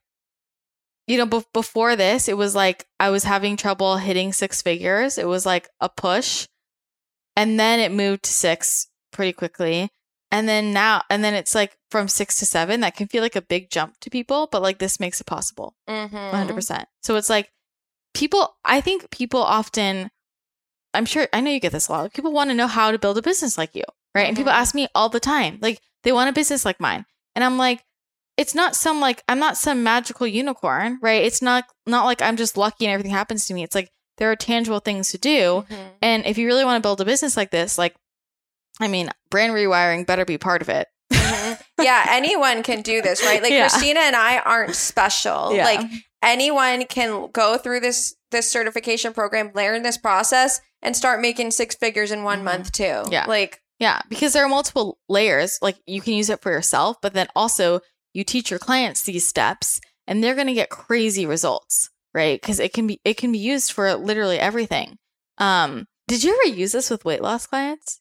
[1.07, 5.17] you know, be- before this, it was like I was having trouble hitting six figures.
[5.17, 6.47] It was like a push.
[7.35, 9.89] And then it moved to six pretty quickly.
[10.33, 12.79] And then now, and then it's like from six to seven.
[12.81, 15.75] That can feel like a big jump to people, but like this makes it possible.
[15.87, 16.15] Mm-hmm.
[16.15, 16.85] 100%.
[17.03, 17.51] So it's like
[18.15, 20.09] people, I think people often,
[20.93, 22.13] I'm sure, I know you get this a lot.
[22.13, 23.83] People want to know how to build a business like you,
[24.15, 24.27] right?
[24.27, 24.57] And people Mhm.
[24.57, 27.05] ask me all the time, like, they want a business like mine.
[27.35, 27.83] And I'm like,
[28.35, 31.23] it's not some like, I'm not some magical unicorn, right?
[31.23, 33.63] It's not, not like I'm just lucky and everything happens to me.
[33.63, 35.65] It's like there are tangible things to do.
[35.69, 35.91] Mhm.
[36.01, 37.95] And if you really want to build a business like this, like,
[38.79, 40.87] I mean, brain rewiring better be part of it.
[41.11, 41.59] Mhm.
[41.81, 43.41] yeah, anyone can do this, right?
[43.41, 43.67] Like Yeah.
[43.69, 45.53] Christina and I aren't special.
[45.55, 45.65] Yeah.
[45.65, 45.89] Like
[46.21, 51.75] anyone can go through this this certification program, learn this process, and start making six
[51.75, 52.43] figures in one Mhm.
[52.45, 53.03] month too.
[53.11, 53.25] Yeah.
[53.27, 55.59] Like Yeah, because there are multiple layers.
[55.61, 57.81] Like you can use it for yourself, but then also
[58.13, 62.41] you teach your clients these steps and they're going to get crazy results, right?
[62.41, 64.97] Cuz it can be it can be used for literally everything.
[65.37, 67.99] Um did you ever use this with weight loss clients?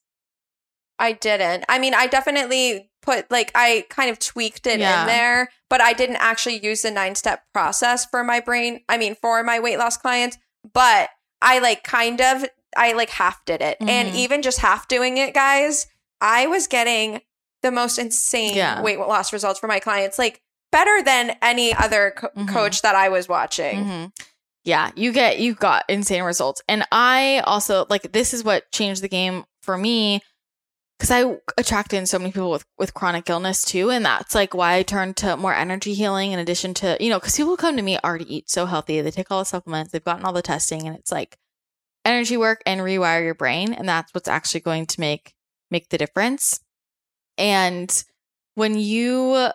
[0.99, 1.65] I didn't.
[1.69, 5.03] I mean, I definitely put like I kind of tweaked it Yeah.
[5.03, 8.81] in there, but I didn't actually use the nine step process for my brain.
[8.89, 10.39] I mean, for my weight loss clients,
[10.73, 12.45] but I like kind of
[12.77, 13.77] I like half did it.
[13.81, 14.15] And Mhm.
[14.15, 15.87] even just half doing it, guys,
[16.21, 17.21] I was getting
[17.63, 18.81] the most insane Yeah.
[18.81, 22.49] weight loss results for my clients, like better than any other co- Mhm.
[22.49, 23.85] coach that I was watching.
[23.85, 24.13] Mhm.
[24.65, 26.63] Yeah, you get you got insane results.
[26.69, 30.23] And I also like this is what changed the game for me
[31.03, 34.55] cuz I attracted in so many people with with chronic illness too and that's like
[34.55, 37.77] why I turned to more energy healing in addition to, you know, cuz people come
[37.77, 40.43] to me already eat so healthy, they take all the supplements, they've gotten all the
[40.43, 41.39] testing and it's like
[42.05, 45.35] energy work and rewire your brain and that's what's actually going to make
[45.73, 46.61] make the difference.
[47.37, 47.91] And
[48.55, 49.51] when you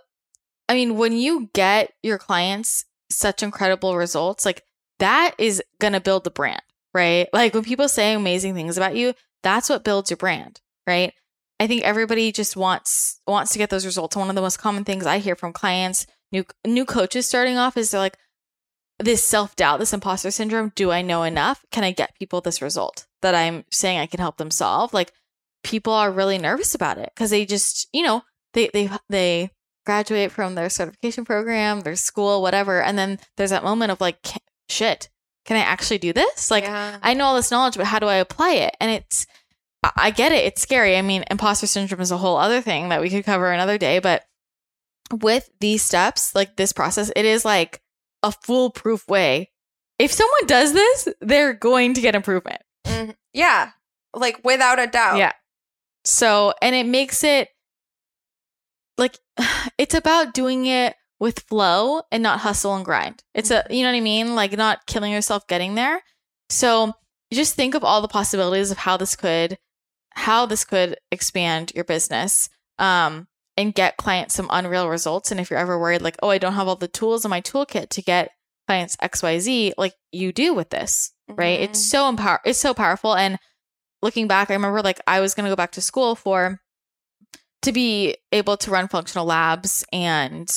[0.70, 4.64] I mean, when you get your clients such incredible results, like
[5.00, 6.62] that is to build the brand,
[6.94, 7.28] right?
[7.32, 11.14] Like when people say amazing things about you, that's what builds your brand, right?
[11.60, 14.16] I think everybody just wants wants to get those results.
[14.16, 17.58] And One of the most common things I hear from clients, new new coaches starting
[17.58, 18.18] off is they're like
[19.00, 21.64] this self-doubt, this imposter syndrome, do I know enough?
[21.72, 24.94] Can I get people this result that I'm saying I can help them solve?
[24.94, 25.14] Like
[25.64, 29.52] people are really nervous about it cuz they just, you know, they they they
[29.86, 34.22] graduate from their certification program, their school, whatever, and then there's that moment of like
[34.22, 34.40] "Ca-
[34.70, 35.10] shit,
[35.46, 36.52] can I actually do this?
[36.52, 37.00] Like Yeah.
[37.02, 38.76] I know all this knowledge, but how do I apply it?
[38.80, 39.26] And it's,
[39.96, 40.46] I- get it.
[40.46, 40.98] It's scary.
[40.98, 44.00] I mean, imposter syndrome is a whole other thing that we could cover another day.
[44.00, 44.24] But
[45.12, 47.82] with these steps, like this process, it is like
[48.24, 49.52] a foolproof way.
[50.00, 52.62] If someone does this, they're going to get improvement.
[52.86, 53.16] Mhm.
[53.34, 53.72] Yeah.
[54.14, 55.18] Like without a doubt.
[55.18, 55.34] Yeah.
[56.06, 57.50] So, and it makes it
[58.98, 59.18] like
[59.78, 63.24] it's about doing it with flow and not hustle and grind.
[63.34, 64.36] It's a, you know what I mean?
[64.36, 66.02] Like not killing yourself getting there.
[66.50, 66.94] So,
[67.30, 69.58] you just think of all the possibilities of how this could
[70.18, 72.50] how this could expand your business
[72.80, 76.38] um and get clients some unreal results and if you're ever worried like, "Oh, I
[76.38, 78.32] don't have all the tools in my toolkit to get
[78.68, 81.60] clients XYZ," like you do with this, right?
[81.60, 81.64] Mhm.
[81.64, 83.40] It's so empower it's so powerful and
[84.04, 86.60] looking back, I remember like I was going to go back to school for
[87.64, 90.48] to be able to run functional labs and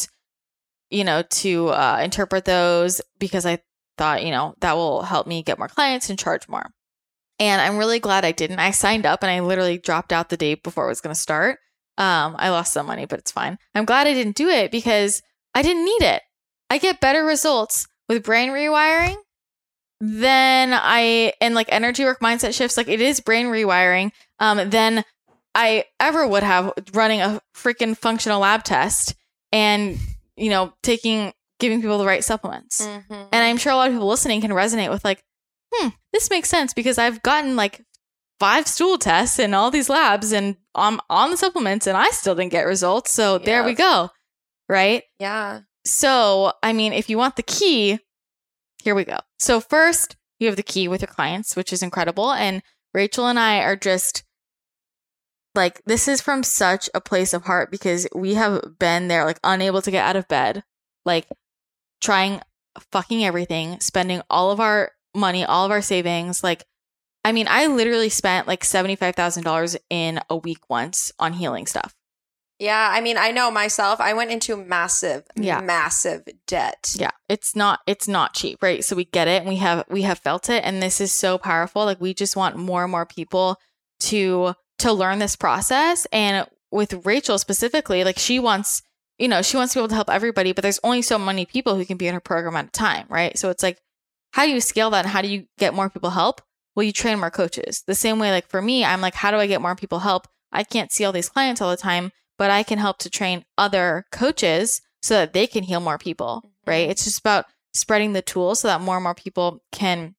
[0.91, 3.61] you know to uh, interpret those because I
[3.97, 6.67] thought you know that will help me get more clients and charge more.
[7.41, 8.59] And I'm really glad I didn't.
[8.59, 11.21] I signed up and I literally dropped out the day before it was going to
[11.21, 11.59] start.
[11.97, 13.59] Um, I lost some money, but it's fine.
[13.75, 15.23] I'm glad I didn't do it because
[15.55, 16.23] I didn't need it.
[16.69, 19.17] I get better results with brain rewiring
[20.01, 22.77] than I and like energy work mindset shifts.
[22.77, 24.13] Like it is brain rewiring.
[24.39, 25.03] Um, then
[25.55, 29.15] I ever would have running a freaking functional lab test
[29.51, 29.99] and,
[30.37, 32.87] you know, taking, giving people the right supplements.
[32.87, 33.13] Mm-hmm.
[33.13, 35.25] And I'm sure a lot of people listening can resonate with like,
[35.73, 37.85] hmm, this makes sense because I've gotten like
[38.39, 42.35] five stool tests in all these labs and I'm on the supplements and I still
[42.35, 43.11] didn't get results.
[43.13, 44.11] So there we go.
[44.69, 45.03] Right.
[45.19, 45.61] yeah.
[45.87, 47.99] So, I mean, if you want the key,
[48.85, 49.19] here we go.
[49.39, 52.33] So, first, you have the key with your clients, which is incredible.
[52.33, 52.63] And
[52.95, 54.23] Rachel and I are just
[55.55, 59.41] like, this is from such a place of heart because we have been there, like,
[59.43, 60.63] unable to get out of bed,
[61.05, 61.27] like,
[62.01, 62.41] trying
[62.93, 66.43] fucking everything, spending all of our money, all of our savings.
[66.45, 66.65] Like,
[67.25, 71.95] I mean, I literally spent like $75,000 in a week once on healing stuff.
[72.59, 72.91] Yeah.
[72.93, 75.61] I mean, I know myself, I went into massive, Yeah.
[75.61, 76.95] massive debt.
[76.95, 78.85] Yeah, it's not it's not cheap, right?
[78.85, 81.39] So we get it and we have we have felt it and this is so
[81.39, 81.87] powerful.
[81.87, 83.59] Like we just want more and more people
[84.01, 88.83] to to learn this process and with Rachel specifically, like she wants,
[89.19, 91.45] you know, she wants to be able to help everybody, but there's only so many
[91.47, 93.37] people who can be in her program at a time, right?
[93.39, 93.79] So it's like
[94.33, 96.41] how do you scale that and how do you get more people help?
[96.75, 97.83] Well, you train more coaches.
[97.87, 100.29] The same way like for me, I'm like how do I get more people help?
[100.53, 103.45] I can't see all these clients all the time, but I can help to train
[103.59, 106.89] other coaches so that they can heal more people, right?
[106.89, 110.15] It's just about spreading the tools so that more and more people can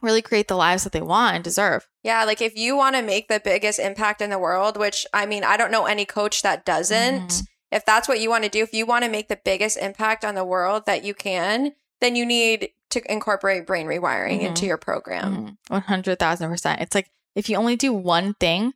[0.00, 1.88] really create the lives that they want and deserve.
[2.02, 5.26] Yeah, like if you want to make the biggest impact in the world, which I
[5.26, 7.28] mean, I don't know any coach that doesn't.
[7.28, 7.46] Mhm.
[7.70, 10.24] If that's what you want to do, if you want to make the biggest impact
[10.24, 14.46] on the world that you can, then you need to incorporate brain rewiring Mhm.
[14.48, 15.56] into your program.
[15.70, 16.18] Mhm.
[16.18, 16.80] Thousand percent.
[16.80, 18.72] It's like if you only do one thing,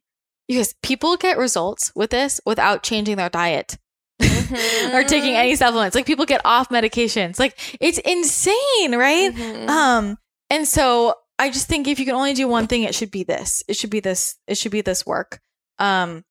[0.48, 3.78] because people get results with this without changing their diet
[4.20, 4.92] Mhm.
[4.94, 5.94] or taking any supplements.
[5.94, 7.38] Like people get off medications.
[7.38, 9.34] Like it's insane, right?
[9.34, 9.68] Mhm.
[9.68, 10.18] Um,
[10.50, 13.24] and so I just think if you can only do one thing, it should be
[13.24, 13.64] this.
[13.66, 14.36] It should be this.
[14.46, 15.40] It should be this work.
[15.78, 16.24] Um,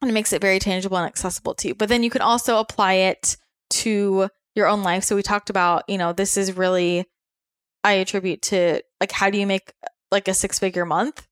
[0.00, 1.74] and it makes it very tangible and accessible to you.
[1.76, 3.36] But then you can also apply it
[3.70, 5.04] to your own life.
[5.04, 7.06] So we talked about, you know, this is really
[7.84, 9.72] I attribute to like how do you make
[10.10, 11.26] like a six figure month?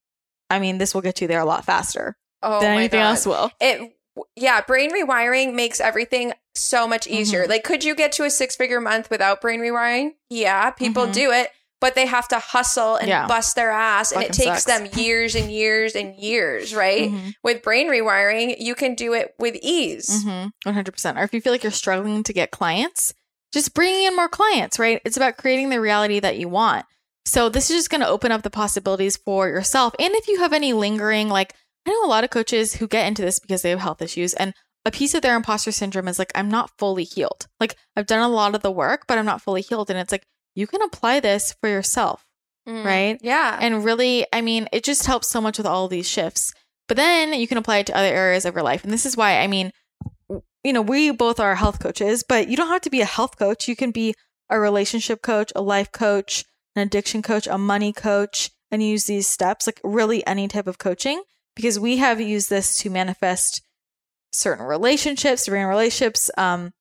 [0.49, 3.11] I mean, this will get you there a lot faster oh than anything God.
[3.11, 3.51] else will.
[3.61, 3.93] It
[4.37, 7.45] yeah, brain rewiring makes everything so much easier.
[7.45, 7.49] Mhm.
[7.49, 10.15] Like could you get to a six-figure month without brain rewiring?
[10.29, 11.13] Yeah, people Mhm.
[11.13, 11.51] do it,
[11.81, 13.27] but they have to hustle and Yeah.
[13.27, 14.65] bust their ass and it takes sucks.
[14.65, 17.11] them years and years and years, right?
[17.11, 17.33] Mhm.
[17.43, 20.25] With brain rewiring, you can do it with ease.
[20.25, 20.69] Mm-hmm.
[20.71, 21.19] 100%.
[21.19, 23.15] Or if you feel like you're struggling to get clients,
[23.53, 25.01] just bringing in more clients, right?
[25.05, 26.85] It's about creating the reality that you want.
[27.27, 29.95] So this is just going to open up the possibilities for yourself.
[29.99, 31.55] And if you have any lingering, like
[31.87, 34.35] I know a lot of coaches who get into this because they have health issues
[34.35, 34.53] and
[34.87, 37.47] a piece of their imposter syndrome is like, I'm not fully healed.
[37.59, 39.91] Like I've done a lot of the work, but I'm not fully healed.
[39.91, 40.25] And it's like,
[40.55, 42.25] you can apply this for yourself
[42.69, 42.85] Mm.
[42.85, 43.19] right?
[43.23, 43.59] Yeah.
[43.61, 46.53] And really, I mean, it just helps so much with all these shifts.
[46.89, 48.85] But then you can apply it to other areas of your life.
[48.85, 49.73] And this is why, I mean,
[50.63, 53.39] you know, we both are health coaches, but you don't have to be a health
[53.39, 53.67] coach.
[53.67, 54.15] You can be
[54.51, 56.45] a relationship coach, a life coach,
[56.77, 60.79] an addiction coach, a money coach, and use these steps, like really any type of
[60.79, 61.23] coaching,
[61.57, 63.63] because we have used this to manifest
[64.33, 66.31] certain relationships, to bring in relationships.
[66.37, 66.73] Um,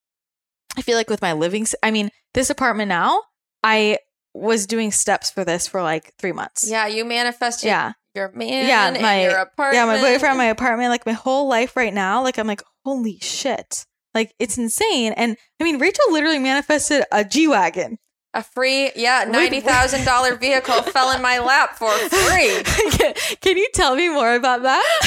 [0.77, 3.21] I feel like with my living, I mean, this apartment now,
[3.63, 3.97] I
[4.33, 6.69] was doing steps for this for like three months.
[6.69, 7.93] yeah, you manifest Yeah.
[8.15, 9.75] your man Yeah, and my- your apartment.
[9.75, 13.19] Yeah, my boyfriend, my apartment, like my whole life right now, like I'm like, holy
[13.21, 13.85] shit.
[14.13, 15.13] Like it's insane.
[15.13, 17.97] And I mean, Rachel literally manifested a G Wagon.
[18.33, 22.61] A free, yeah, ninety thousand dollar vehicle fell in my lap for free.
[22.91, 24.99] can, can you tell me more about that?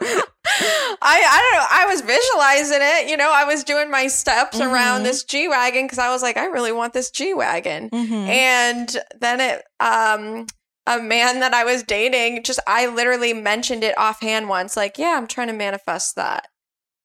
[0.44, 1.66] I I don't know.
[1.70, 3.10] I was visualizing it.
[3.10, 4.72] You know, I was doing my steps Mhm.
[4.72, 7.90] around this G wagon because I was like, I really want this G wagon.
[7.90, 8.28] Mhm.
[8.28, 10.46] And then it, um,
[10.86, 15.14] a man that I was dating, just I literally mentioned it offhand once, like, yeah,
[15.16, 16.48] I'm trying to manifest that.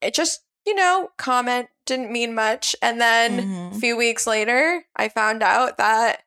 [0.02, 2.76] It just, you know, comment didn't mean much.
[2.82, 3.76] And then Mhm.
[3.76, 6.24] a few weeks later, I found out that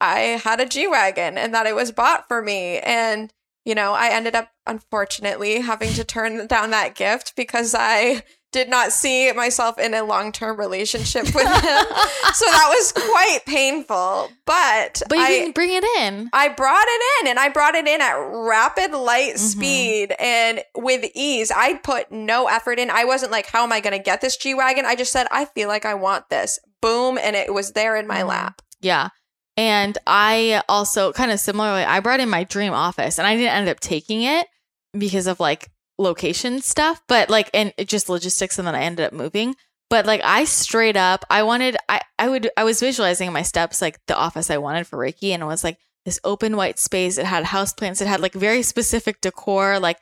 [0.00, 2.78] I had a G Wagon and that it was bought for me.
[2.78, 3.32] And,
[3.64, 8.68] you know, I ended up unfortunately having to turn down that gift because I did
[8.68, 11.62] not see myself in a long term relationship with him.
[11.62, 14.30] so that was quite painful.
[14.46, 16.30] But, but you I, can bring it in.
[16.32, 19.38] I brought it in and I brought it in at rapid light Mhm.
[19.38, 21.50] speed and with ease.
[21.54, 22.88] I put no effort in.
[22.90, 24.86] I wasn't like, how am I going to get this G Wagon?
[24.86, 26.58] I just said, I feel like I want this.
[26.80, 27.18] Boom.
[27.18, 28.28] And it was there in my Mhm.
[28.28, 28.62] lap.
[28.80, 29.08] Yeah.
[29.56, 33.52] And I also kind of similarly, I brought in my dream office and I didn't
[33.54, 34.46] end up taking it
[34.96, 35.68] because of like
[35.98, 38.58] location stuff, but like, and just logistics.
[38.58, 39.54] And then I ended up moving.
[39.90, 43.42] But like, I straight up, I wanted, I, I would, I was visualizing in my
[43.42, 45.30] steps like the office I wanted for Reiki.
[45.30, 47.18] And it was like this open white space.
[47.18, 48.02] It had houseplants.
[48.02, 49.78] It had like very specific decor.
[49.78, 49.98] Like,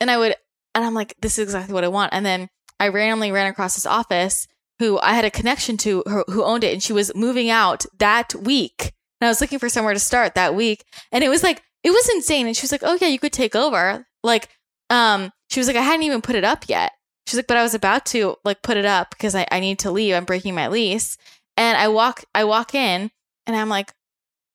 [0.00, 0.34] and I would
[0.74, 2.12] and I'm like, this is exactly what I want.
[2.12, 4.46] And then I randomly ran across this office
[4.78, 7.86] who I had a connection to who, who owned it and she was moving out
[7.98, 8.92] that week.
[9.20, 10.84] And I was looking for somewhere to start that week.
[11.10, 12.46] And it was like, it was insane.
[12.46, 14.06] And she was like, oh yeah, you could take over.
[14.22, 14.50] Like,
[14.90, 16.92] um, she was like, I hadn't even put it up yet.
[17.26, 19.80] She's like, but I was about to like put it up because I, I need
[19.80, 20.14] to leave.
[20.14, 21.16] I'm breaking my lease.
[21.56, 23.10] And I walk, I walk in
[23.46, 23.92] and I'm like,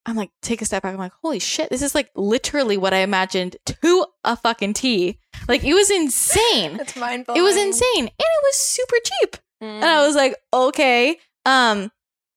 [0.05, 0.93] I'm like, take a step back.
[0.93, 5.19] I'm like, holy shit, this is like literally what I imagined to a fucking T.
[5.47, 6.79] Like it was insane.
[6.79, 7.39] It's mind blowing.
[7.39, 8.05] It was insane.
[8.05, 9.37] And it was super cheap.
[9.61, 11.17] And I was like, okay.
[11.45, 11.91] Um,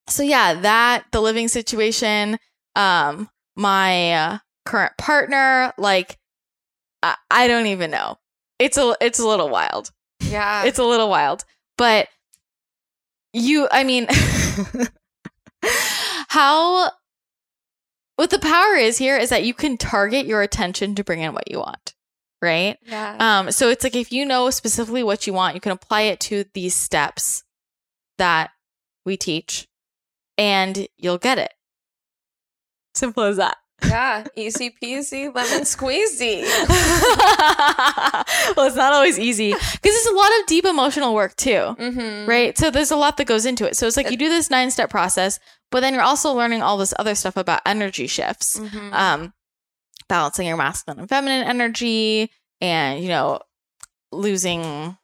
[0.09, 2.39] so yeah, that the living situation,
[2.77, 6.19] um, my uh, current partner, like,
[7.03, 8.19] I, I don't even know.
[8.59, 9.91] It's a it's a little wild.
[10.21, 10.65] yeah.
[10.65, 11.45] It's a little wild,
[11.77, 12.09] but
[13.33, 14.07] you, I mean,
[16.29, 16.91] how
[18.17, 21.35] what the power is here is that you can target your attention to bring in
[21.35, 21.95] what you want,
[22.41, 22.79] right?
[22.87, 23.17] yeah.
[23.19, 26.21] Um, so it's like if you know specifically what you want, you can apply it
[26.21, 27.43] to these steps
[28.19, 28.51] that
[29.05, 29.67] we teach,
[30.39, 31.53] and you'll get it.
[32.95, 33.57] Simple as that.
[33.89, 34.25] Yeah.
[34.37, 36.43] Easy peasy, lemon squeezy.
[38.57, 42.29] well, it's not always easy because it's a lot of deep emotional work too, Mm-hmm.
[42.29, 42.57] right?
[42.57, 43.77] So there's a lot that goes into it.
[43.77, 45.39] So it's like you do this nine step process,
[45.71, 48.93] but then you're also learning all this other stuff about energy shifts, Mhm.
[48.93, 49.33] um,
[50.09, 52.31] balancing your masculine and feminine energy,
[52.61, 53.41] and you know,
[54.13, 54.97] losing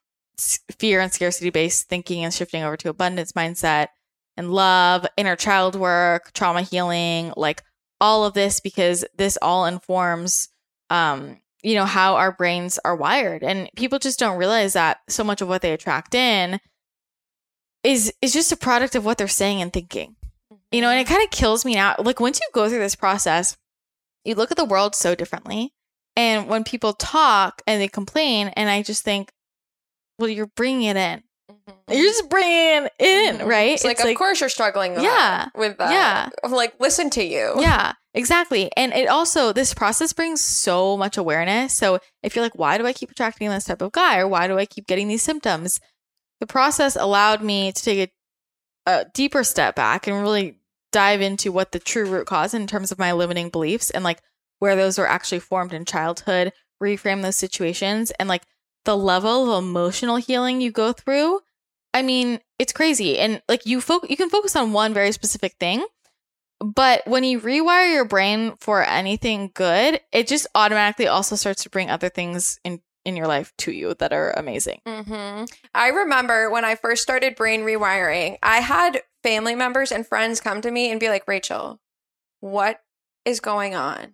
[0.78, 3.88] fear and scarcity based thinking and shifting over to abundance mindset
[4.36, 7.62] and love, inner child work, trauma healing, like
[8.00, 10.48] all of this because this all informs
[10.88, 13.42] um you know how our brains are wired.
[13.42, 16.60] And people just don't realize that so much of what they attract in
[17.82, 20.16] is is just a product of what they're saying and thinking.
[20.72, 21.96] You know and it kind of kills me now.
[21.98, 23.56] Like once you go through this process
[24.24, 25.72] you look at the world so differently.
[26.16, 29.32] And when people talk and they complain and i just think
[30.18, 31.22] well you're bringing it in.
[31.88, 33.46] You're just bringing it in Mhm.
[33.46, 35.48] right It's like, of course you're struggling Yeah.
[35.54, 35.92] With that.
[35.92, 36.48] Yeah.
[36.48, 37.54] Like, listen to you.
[37.58, 42.56] yeah exactly and it also this process brings so much awareness so if you're like
[42.56, 45.06] why do i keep attracting this type of guy or why do i keep getting
[45.06, 45.78] these symptoms
[46.40, 48.10] the process allowed me to take
[48.86, 50.58] a, a deeper step back and really
[50.90, 54.20] dive into what the true root cause in terms of my limiting beliefs and like
[54.58, 58.42] where those were actually formed in childhood reframe those situations and like
[58.84, 61.40] the level of emotional healing you go through
[61.94, 65.54] i mean it's crazy and like you fo- you can focus on one very specific
[65.60, 65.84] thing
[66.60, 71.70] but when you rewire your brain for anything good, it just automatically also starts to
[71.70, 74.80] bring other things in in your life to you that are amazing.
[74.86, 80.38] hmm I remember when I first started brain rewiring, I had family members and friends
[80.38, 81.80] come to me and be like, Rachel,
[82.40, 82.82] what
[83.24, 84.12] is going on?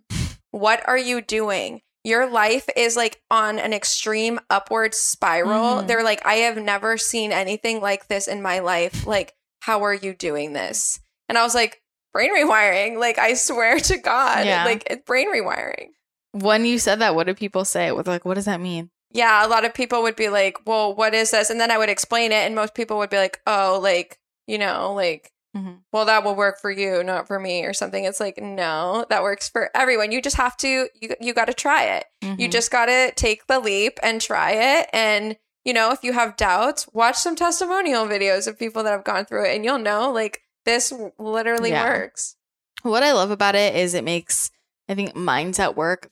[0.53, 1.83] What are you doing?
[2.07, 5.83] Your life is like on an extreme upward spiral.
[5.83, 5.87] Mhm.
[5.89, 9.09] They're like, I have never seen anything like this in my life.
[9.09, 11.01] Like, how are you doing this?
[11.29, 11.83] And I was like,
[12.13, 13.01] brain rewiring.
[13.01, 14.65] Like, I swear to God, Yeah.
[14.65, 15.89] like, it's brain rewiring.
[16.31, 17.91] When you said that, what did people say?
[17.91, 18.91] With like, what does that mean?
[19.13, 21.49] yeah, a lot of people would be like, well, what is this?
[21.51, 24.59] And then I would explain it, and most people would be like, oh, like, you
[24.59, 25.79] know, like, Mhm.
[25.93, 28.05] well, that will work for you, not for me, or something.
[28.05, 30.13] It's like, no, that works for everyone.
[30.13, 32.05] You just have to, you, you got to try it.
[32.23, 32.53] You Mhm.
[32.53, 34.91] just got to take the leap and try it.
[34.93, 39.05] And, you know, if you have doubts, watch some testimonial videos of people that have
[39.05, 41.85] gone through it, and you'll know, like, this literally Yeah.
[41.85, 42.37] works.
[42.83, 44.51] what I love about it is it makes
[44.89, 46.11] I think mindset work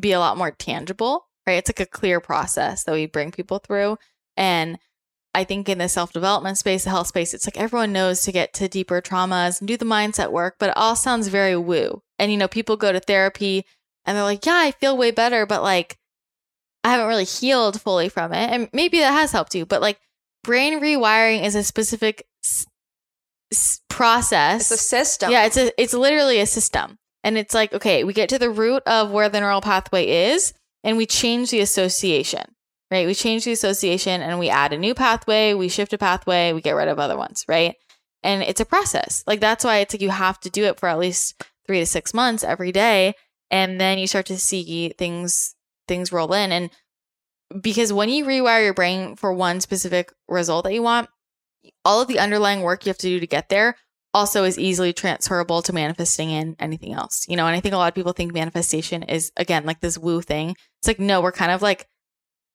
[0.00, 1.54] be a lot more tangible, right?
[1.58, 3.98] It's like a clear process that we bring people through.
[4.36, 4.78] And
[5.34, 8.32] I think in the self development space, the health space, it's like everyone knows to
[8.32, 12.02] get to deeper traumas and do the mindset work, but it all sounds very woo.
[12.18, 13.64] And, you know, people go to therapy
[14.04, 15.98] and they're like, yeah, I feel way better, but like,
[16.84, 18.50] I haven't really healed fully from it.
[18.50, 19.98] And maybe that has helped you, but like,
[20.44, 22.66] brain rewiring is a specific s-
[23.50, 24.70] s- process.
[24.70, 25.30] It's a system.
[25.32, 26.98] Yeah, it's a it's literally a system.
[27.24, 30.52] And it's like, okay, we get to the root of where the neural pathway is
[30.84, 32.44] and we change the association.
[32.90, 33.06] Right?
[33.06, 36.60] We change the association and we add a new pathway, we shift a pathway, we
[36.60, 37.74] get rid of other ones, right?
[38.22, 39.24] And it's a process.
[39.26, 41.86] Like that's why it's like you have to do it for at least 3 to
[41.86, 43.14] 6 months every day
[43.50, 45.54] and then you start to see things
[45.86, 46.70] things roll in and
[47.60, 51.08] because when you rewire your brain for one specific result that you want,
[51.84, 53.76] all of the underlying work you have to do to get there
[54.12, 57.26] also is easily transferable to manifesting in anything else.
[57.28, 59.98] You know, and I think a lot of people think manifestation is again like this
[59.98, 60.56] woo thing.
[60.80, 61.86] It's like no, we're kind of like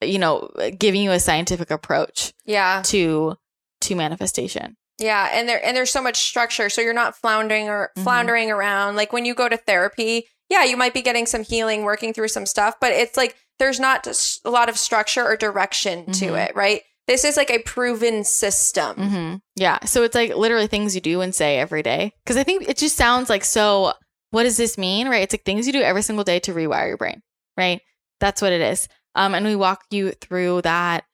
[0.02, 2.82] you know, giving you a scientific approach Yeah.
[2.86, 3.36] to
[3.82, 4.76] to manifestation.
[4.98, 8.04] Yeah, and there and there's so much structure, so you're not floundering or Mhm.
[8.04, 8.96] floundering around.
[8.98, 12.28] Like when you go to therapy, yeah, you might be getting some healing, working through
[12.30, 14.08] some stuff, but it's like there's not
[14.46, 16.48] a lot of structure or direction to Mhm.
[16.50, 16.82] it, right?
[17.08, 18.96] This is like a proven system.
[18.96, 19.80] hmm Yeah.
[19.86, 22.14] So it's like literally things you do and say every day.
[22.24, 23.94] Because I think it just sounds like so.
[24.32, 25.10] What does this mean?
[25.10, 25.24] Right?
[25.24, 27.22] It's like things you do every single day to rewire your brain.
[27.58, 27.82] Right?
[28.20, 28.88] That's what it is.
[29.16, 31.06] Um, and we walk you through that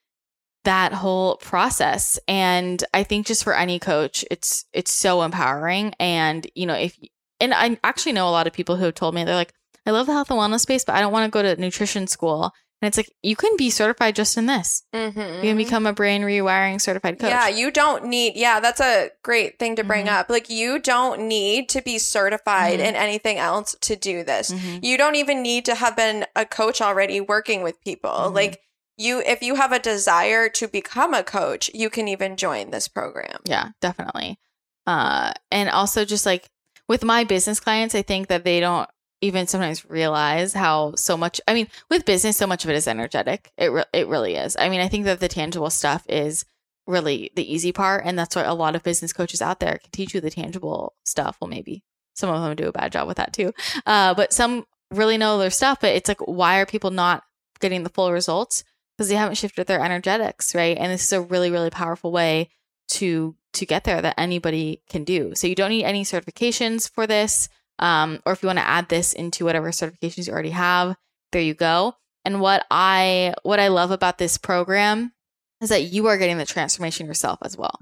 [0.64, 2.18] that whole process.
[2.26, 5.94] And I think just for any coach, it's it's so empowering.
[5.98, 6.98] And you know, if
[7.40, 9.52] and I actually know a lot of people who have told me they're like,
[9.86, 12.06] I love the health and wellness space, but I don't want to go to nutrition
[12.06, 12.52] school.
[12.82, 14.82] And it's like you can be certified just in this.
[14.94, 15.18] Mm-hmm.
[15.18, 17.30] You can become a brain rewiring certified coach.
[17.30, 20.12] Yeah, you don't need, yeah, that's a great thing to bring Mhm.
[20.12, 20.28] up.
[20.28, 22.84] Like, you don't need to be certified Mhm.
[22.88, 24.50] in anything else to do this.
[24.50, 24.84] Mhm.
[24.84, 28.10] You don't even need to have been a coach already working with people.
[28.10, 28.34] Mhm.
[28.34, 28.60] Like,
[28.98, 32.88] you, if you have a desire to become a coach, you can even join this
[32.88, 33.40] program.
[33.44, 34.38] Yeah, definitely.
[34.86, 36.48] Uh, and also just like
[36.88, 38.88] with my business clients, I think that they don't
[39.20, 41.40] even sometimes realize how so much.
[41.48, 43.52] I mean, with business, so much of it is energetic.
[43.56, 44.56] It re- it really is.
[44.58, 46.44] I mean, I think that the tangible stuff is
[46.86, 49.90] really the easy part, and that's why a lot of business coaches out there can
[49.90, 51.38] teach you the tangible stuff.
[51.40, 51.82] Well, maybe
[52.14, 53.52] some of them do a bad job with that too,
[53.86, 55.80] uh, but some really know their stuff.
[55.80, 57.24] But it's like, why are people not
[57.60, 58.64] getting the full results?
[58.96, 60.76] Because they haven't shifted their energetics, right?
[60.78, 62.50] And this is a really, really powerful way
[62.88, 65.34] to to get there that anybody can do.
[65.34, 67.48] So you don't need any certifications for this.
[67.78, 70.96] Um, or if you want to add this into whatever certifications you already have,
[71.32, 71.94] there you go.
[72.24, 75.12] And what I what I love about this program
[75.60, 77.80] is that you are getting the transformation yourself as well.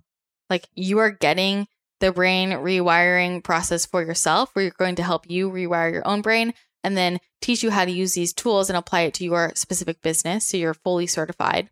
[0.50, 1.66] Like you are getting
[2.00, 6.20] the brain rewiring process for yourself, where you're going to help you rewire your own
[6.22, 9.52] brain and then teach you how to use these tools and apply it to your
[9.54, 10.46] specific business.
[10.46, 11.70] So you're fully certified.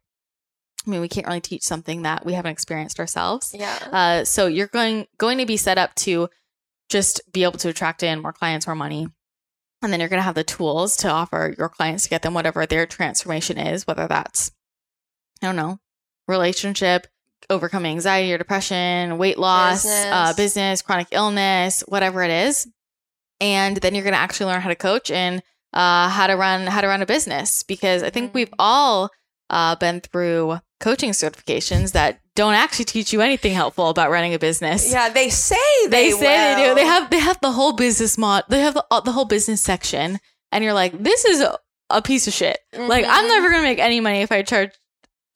[0.87, 3.55] I mean, we can't really teach something that we haven't experienced ourselves.
[3.57, 3.79] Yeah.
[3.93, 6.29] Uh, so you're going going to be set up to
[6.93, 9.09] just be able to attract in more clients, more money,
[9.83, 12.35] and then you're going to have the tools to offer your clients to get them
[12.35, 14.53] whatever their transformation is, whether that's
[15.43, 15.79] I don't know,
[16.29, 17.09] relationship,
[17.51, 20.07] overcoming anxiety or depression, weight loss, Business.
[20.13, 22.69] uh, business, chronic illness, whatever it is,
[23.41, 26.67] and then you're going to actually learn how to coach and uh, how to run
[26.69, 27.65] how to run a business.
[27.65, 29.11] Because I think we've all
[29.51, 34.39] uh, been through coaching certifications that don't actually teach you anything helpful about running a
[34.39, 34.91] business.
[34.91, 36.75] Yeah, they say They, they, say they do.
[36.75, 38.45] They have they have the whole business mod.
[38.49, 40.19] They have the, uh, the whole business section,
[40.51, 41.59] and you're like, this is a,
[41.91, 42.59] a piece of shit.
[42.77, 43.29] Like, I'm Mhm.
[43.29, 44.71] never gonna make any money if I charge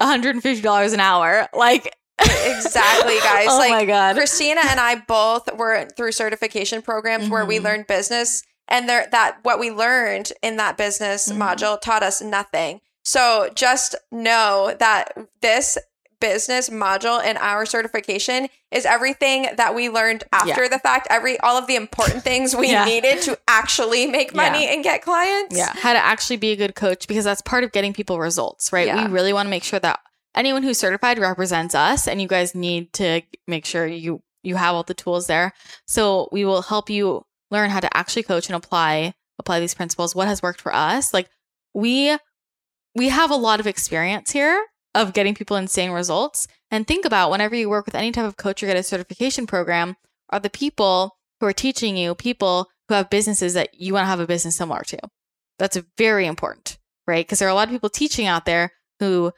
[0.01, 1.49] 150 dollars an hour.
[1.53, 3.49] Like, Exactly, guys.
[3.51, 4.17] oh Like, my god.
[4.17, 7.65] Christina and I both were through certification programs where we Mhm.
[7.65, 11.37] learned business and there that what we learned in that business Mhm.
[11.37, 12.81] module taught us nothing.
[13.05, 15.77] So just know that this
[16.33, 21.57] business module in our certification is everything that we learned after the fact, every all
[21.57, 22.85] of the important things we Yeah.
[22.85, 25.57] needed to actually make money and get clients.
[25.57, 28.73] Yeah, how to actually be a good coach because that's part of getting people results,
[28.73, 28.87] right?
[28.89, 29.07] Yeah.
[29.07, 30.01] We really want to make sure that
[30.35, 34.75] anyone who's certified represents us, and you guys need to make sure you you have
[34.75, 35.53] all the tools there.
[35.87, 40.15] So we will help you learn how to actually coach and apply apply these principles.
[40.15, 41.13] What has worked for us?
[41.15, 41.29] Like
[41.75, 42.17] we
[42.95, 44.65] we have a lot of experience here
[44.97, 46.49] of getting people insane results.
[46.71, 49.47] And think about whenever you work with any type of coach or get a certification
[49.47, 49.97] program,
[50.31, 54.09] are the people who are teaching you people who have businesses that you want to
[54.09, 54.99] have a business similar to.
[55.59, 57.25] That's very important, right?
[57.27, 59.33] Because there are a lot of people teaching out there who,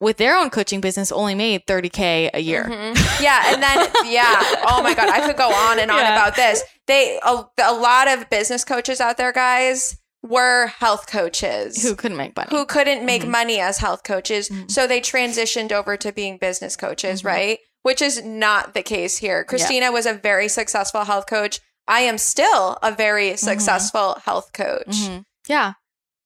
[0.00, 2.64] with their own coaching business, only made 30K a year.
[2.64, 3.20] Mhm.
[3.22, 4.34] Yeah, and then yeah.
[4.66, 6.14] Oh my god, I could go on and on Yeah.
[6.16, 6.62] about this.
[6.86, 12.16] They a, a lot of business coaches out there, guys, were health coaches Who couldn't
[12.16, 12.48] make money.
[12.50, 13.28] who couldn't make Mhm.
[13.28, 14.70] money as health coaches, Mhm.
[14.70, 17.26] so they transitioned over to being business coaches, Mhm.
[17.26, 17.58] right?
[17.82, 19.42] Which is not the case here.
[19.44, 21.58] Christina was a very successful health coach.
[21.88, 24.86] I am still a very successful health coach.
[24.86, 25.24] Mhm.
[25.48, 25.72] Yeah.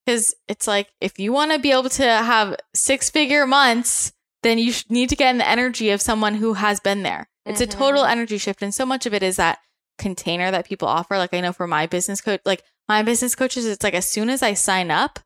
[0.04, 4.58] Because it's like, if you want to be able to have six figure months, then
[4.58, 7.28] you need to get in the energy of someone who has been there.
[7.46, 8.10] It's a total Mhm.
[8.10, 8.60] energy shift.
[8.62, 9.58] And so much of it is that
[9.98, 11.16] container that people offer.
[11.16, 14.30] Like, I know for my business coach, like my business coaches, it's like as soon
[14.30, 15.18] as I sign up,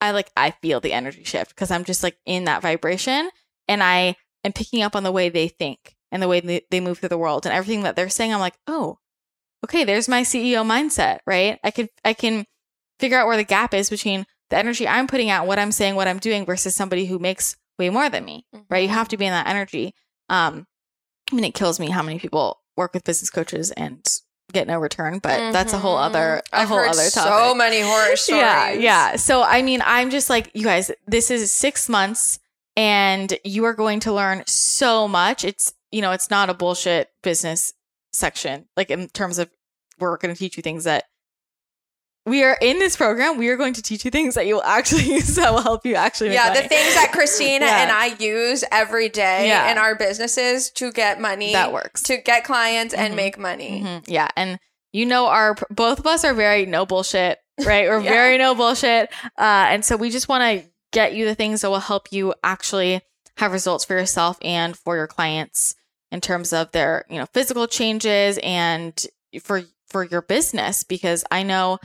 [0.00, 3.30] I like, I feel the energy shift because I'm just like in that vibration
[3.68, 6.80] and I am picking up on the way they think and the way they, they
[6.80, 8.32] move through the world and everything that they're saying.
[8.32, 8.98] I'm like, oh,
[9.64, 11.58] okay, there's my CEO mindset, right?
[11.64, 12.44] I can, I can
[13.00, 15.96] figure out where the gap is between the energy I'm putting out, what I'm saying,
[15.96, 18.82] what I'm doing versus somebody who makes way more than me, right?
[18.82, 19.92] You have to be in that energy.
[20.28, 20.66] Um,
[21.30, 24.06] I mean, it kills me how many people work with business coaches and
[24.56, 26.56] get no return, but that's a whole other, a Mm-hmm.
[26.62, 27.32] I've whole other topic.
[27.32, 28.40] so many horror stories.
[28.42, 29.16] Yeah, yeah.
[29.16, 32.38] So I mean, I'm just like, you guys, this is six months
[32.76, 35.44] and you are going to learn so much.
[35.44, 37.72] It's, you know, it's not a bullshit business
[38.12, 39.50] section, like in terms of
[39.98, 41.04] we're going to teach you things that
[42.26, 43.38] we are in this program.
[43.38, 45.86] We are going to teach you things that you will actually use that will help
[45.86, 46.32] you actually.
[46.34, 46.62] yeah, money.
[46.62, 47.82] the things that Christina Yeah.
[47.82, 49.70] and I use every day Yeah.
[49.70, 52.02] in our businesses to get money, that works.
[52.04, 53.16] to get clients and Mhm.
[53.16, 53.82] make money.
[53.84, 54.04] Mhm.
[54.06, 54.58] Yeah, and
[54.92, 57.88] you know, our both of us are very no bullshit, right?
[57.88, 58.10] We're Yeah.
[58.10, 61.70] very no bullshit, uh, and so we just want to get you the things that
[61.70, 63.02] will help you actually
[63.36, 65.74] have results for yourself and for your clients
[66.10, 69.06] in terms of their you know physical changes and
[69.42, 71.78] for for your business because I know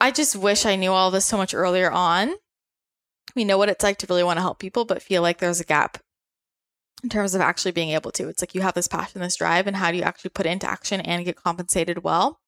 [0.00, 2.34] I just wish I knew all this so much earlier on.
[3.34, 5.60] We know what it's like to really want to help people, but feel like there's
[5.60, 5.98] a gap
[7.02, 8.28] in terms of actually being able to.
[8.28, 10.50] It's like you have this passion, this drive, and how do you actually put it
[10.50, 12.40] into action and get compensated well?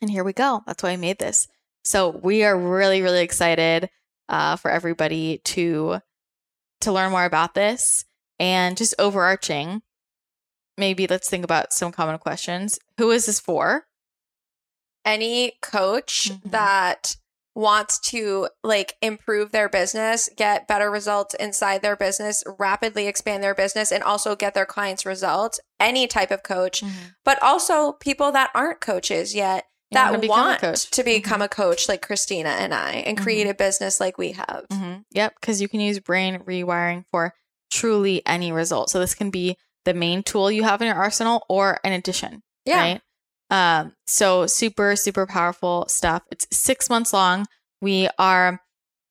[0.00, 0.62] And here we go.
[0.66, 1.46] That's why I made this.
[1.84, 3.90] So we are really, really excited
[4.28, 6.00] uh, for everybody to
[6.80, 8.04] to learn more about this
[8.38, 9.82] and just overarching.
[10.76, 12.78] Maybe let's think about some common questions.
[12.98, 13.86] Who is this for?
[15.04, 16.50] Any coach Mhm.
[16.50, 17.16] that
[17.56, 23.54] wants to like improve their business, get better results inside their business, rapidly expand their
[23.54, 26.82] business, and also get their clients results, any type of coach,
[27.24, 30.90] but also people that aren't coaches yet You that want coach.
[30.90, 34.64] to become a coach like Christina and I and create a business like we have.
[34.72, 37.34] hmm Yep, because you can use brain rewiring for
[37.70, 38.90] truly any result.
[38.90, 42.42] So this can be the main tool you have in your arsenal or an addition.
[42.64, 42.78] Yeah.
[42.80, 43.00] Right.
[43.50, 46.22] Um, so super, super powerful stuff.
[46.30, 47.46] It's six months long.
[47.80, 48.60] We are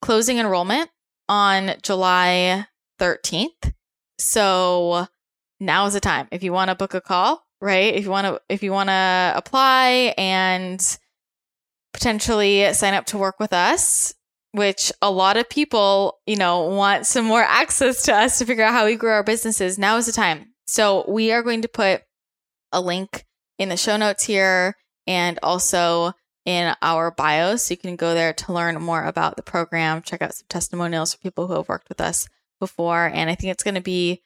[0.02, 0.90] closing enrollment
[1.28, 2.66] on July
[3.00, 3.72] 13th.
[4.18, 5.06] So
[5.60, 6.28] now is the time.
[6.30, 7.94] If you want to book a call, right?
[7.94, 10.98] If you want to, if you want to apply and
[11.92, 14.14] potentially sign up to work with us,
[14.52, 18.64] which a lot of people, you know, want some more access to us to figure
[18.64, 19.78] out how we grow our businesses.
[19.78, 20.52] Now is the time.
[20.66, 22.02] So we are going to put
[22.72, 23.24] a link
[23.58, 24.76] in the show notes here
[25.06, 26.12] and also
[26.44, 27.56] in our bio.
[27.56, 31.14] So you can go there to learn more about the program, check out some testimonials
[31.14, 32.28] for people who have worked with us
[32.60, 33.06] before.
[33.06, 34.22] And I think it's going to be,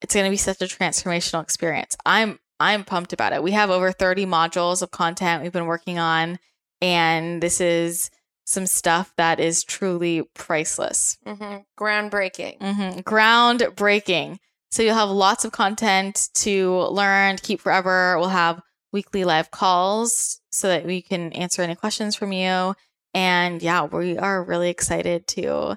[0.00, 1.96] it's going to be such a transformational experience.
[2.04, 3.42] I'm, I'm pumped about it.
[3.42, 6.38] We have over 30 modules of content we've been working on.
[6.80, 8.10] And this is
[8.44, 11.18] some stuff that is truly priceless.
[11.26, 12.58] hmm Groundbreaking.
[12.60, 14.38] hmm Groundbreaking.
[14.70, 18.18] So you'll have lots of content to learn, to keep forever.
[18.18, 18.60] We'll have
[18.92, 22.74] weekly live calls so that we can answer any questions from you.
[23.14, 25.76] And yeah, we are really excited to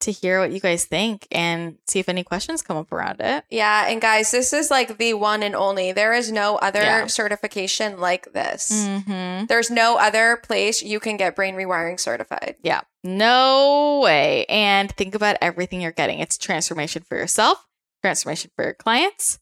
[0.00, 3.42] to hear what you guys think and see if any questions come up around it.
[3.48, 5.92] Yeah, and guys, this is like the one and only.
[5.92, 7.06] There is no other Yeah.
[7.06, 8.70] certification like this.
[8.86, 9.46] Mm-hmm.
[9.46, 12.56] There's no other place you can get brain rewiring certified.
[12.62, 14.44] Yeah, no way.
[14.50, 16.18] And think about everything you're getting.
[16.18, 17.64] It's transformation for yourself,
[18.08, 19.38] transformation for your clients,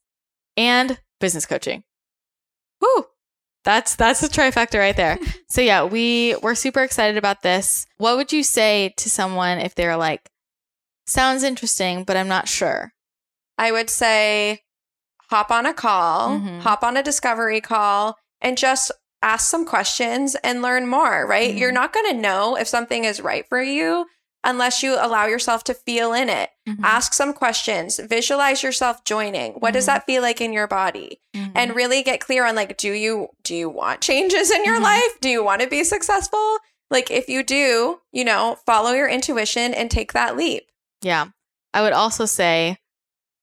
[0.57, 1.83] and business coaching.
[2.81, 3.07] Woo!
[3.65, 5.19] That's that's the trifecta right there.
[5.49, 7.87] so yeah, we we're super excited about this.
[7.99, 10.29] What would you say to someone if they're like,
[11.07, 12.93] sounds interesting, but I'm not sure?
[13.59, 14.61] I would say
[15.31, 16.61] hop on a call, Mhm.
[16.61, 18.93] hop on a discovery call, and just
[19.23, 21.55] ask some questions and learn more, right?
[21.55, 21.59] Mhm.
[21.59, 24.07] You're not going to know if something is right for you
[24.45, 26.51] unless you allow yourself to feel in it.
[26.69, 26.85] Mm-hmm.
[26.85, 29.53] Ask some questions, visualize yourself joining.
[29.55, 29.87] What does Mhm.
[29.87, 31.21] that feel like in your body?
[31.35, 31.53] Mhm.
[31.55, 34.83] and really get clear on like do you do you want changes in your Mhm.
[34.83, 36.59] life do you want to be successful
[36.91, 40.65] like if you do you know follow your intuition and take that leap
[41.01, 41.27] Yeah.
[41.75, 42.77] I would also say,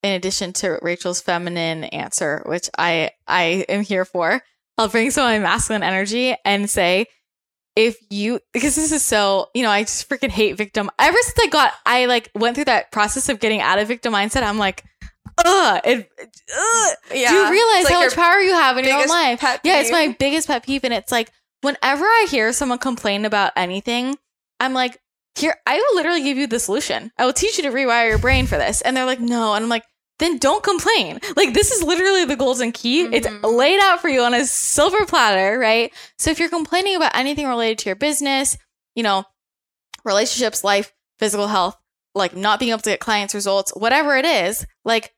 [0.03, 4.43] in addition to Rachel's feminine answer, which I I am here for,
[4.77, 7.07] I'll bring some of my masculine energy and say,
[7.76, 10.89] if you because this is so, you know, I just freaking hate victim.
[10.99, 14.13] Ever since I got I like went through that process of getting out of victim
[14.13, 14.84] mindset, I'm like,
[15.45, 16.97] ugh, it, ugh.
[17.13, 19.41] yeah Do you realize like how much power you have in your own life?
[19.63, 20.84] Yeah, it's my biggest pet peeve.
[20.84, 24.17] And it's like, whenever I hear someone complain about anything,
[24.59, 24.99] I'm like,
[25.36, 27.11] here, I will literally give you the solution.
[27.17, 28.82] I will teach you to rewire your brain for this.
[28.82, 29.53] And they're like, no.
[29.53, 29.86] And I'm like,
[30.20, 31.20] then don't complain.
[31.36, 33.01] Like, this is literally the golden key.
[33.03, 33.43] It's Mhm.
[33.57, 35.91] laid out for you on a silver platter, right?
[36.17, 38.57] So if you're complaining about anything related to your business,
[38.95, 39.26] you know,
[40.05, 41.78] relationships, life, physical health,
[42.15, 45.13] like not being able to get clients results, whatever it is, like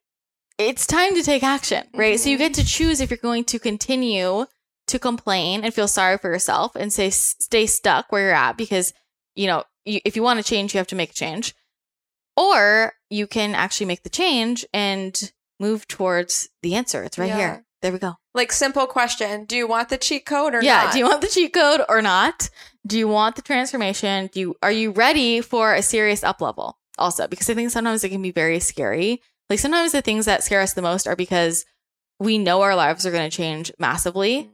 [0.57, 2.19] it's time to take action, right?
[2.19, 4.45] So you get to choose if you're going to continue
[4.87, 8.93] to complain and feel sorry for yourself and say stay stuck where you're at because
[9.35, 11.55] you know you, if you want to change, you have to make a change,
[12.35, 17.03] or you can actually make the change and move towards the answer.
[17.03, 17.37] It's right Yeah.
[17.37, 17.65] here.
[17.81, 18.17] There we go.
[18.33, 20.83] like simple question do you want the cheat code or yeah.
[20.83, 22.49] not Do you want the cheat code or not?
[22.87, 24.29] Do you want the transformation?
[24.31, 26.77] Do you are you ready for a serious up level?
[26.97, 29.21] Also, because I think sometimes it can be very scary.
[29.49, 31.65] Like sometimes the things that scare us the most are because
[32.19, 34.49] we know our lives are going to change massively mm.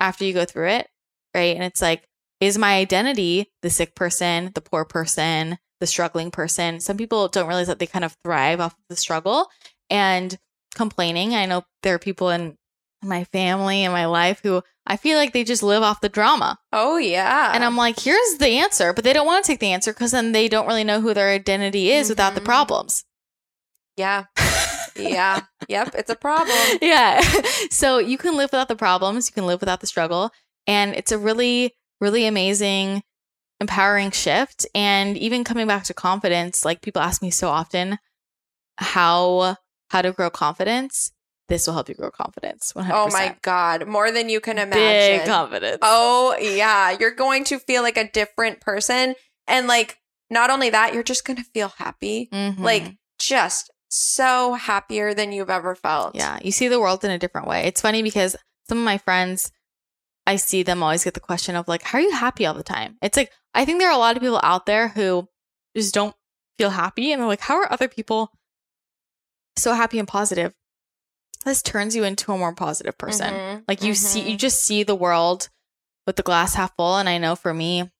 [0.00, 0.88] after you go through it,
[1.34, 1.56] right?
[1.56, 2.08] And it's like
[2.40, 6.80] is my identity the sick person, the poor person, the struggling person?
[6.80, 9.48] Some people don't realize that they kind of thrive off of the struggle
[9.90, 10.38] and
[10.74, 11.34] complaining.
[11.34, 12.56] I know there are people in
[13.02, 16.58] my family and my life who I feel like they just live off the drama.
[16.72, 17.52] Oh yeah.
[17.54, 20.10] And I'm like, here's the answer, but they don't want to take the answer because
[20.12, 22.44] then they don't really know who their identity is without the Mhm.
[22.46, 23.04] problems.
[23.96, 24.24] yeah.
[24.96, 25.42] Yeah.
[25.68, 25.94] Yep.
[25.96, 26.56] It's a problem.
[26.82, 27.20] yeah.
[27.70, 30.32] So you can live without the problems, you can live without the struggle.
[30.66, 33.04] And it's a really, really amazing,
[33.60, 34.66] empowering shift.
[34.74, 37.98] And even coming back to confidence, like people ask me so often
[38.76, 39.56] how
[39.90, 41.12] how to grow confidence.
[41.48, 42.72] This will help you grow confidence.
[42.76, 42.90] 100%.
[42.92, 45.20] Oh my god, more than you can imagine.
[45.20, 45.78] Big confidence.
[45.80, 49.14] Oh yeah, you're going to feel like a different person
[49.46, 49.96] and like
[50.30, 52.28] not only that, you're just going to feel happy.
[52.32, 52.58] Mhm.
[52.58, 56.14] Like just so happier than you've ever felt.
[56.14, 57.64] Yeah, you see the world in a different way.
[57.64, 58.36] It's funny because
[58.68, 59.50] some of my friends,
[60.28, 62.62] I see them always get the question of like, "How are you happy all the
[62.62, 65.28] time?" It's like I think there are a lot of people out there who
[65.76, 66.14] just don't
[66.58, 68.30] feel happy, and they're like, "How are other people
[69.56, 70.52] so happy and positive?"
[71.44, 73.32] This turns you into a more positive person.
[73.32, 74.30] Mhm, Like you see, mhm.
[74.30, 75.48] you just see the world
[76.06, 76.96] with the glass half full.
[76.96, 77.90] And I know for me,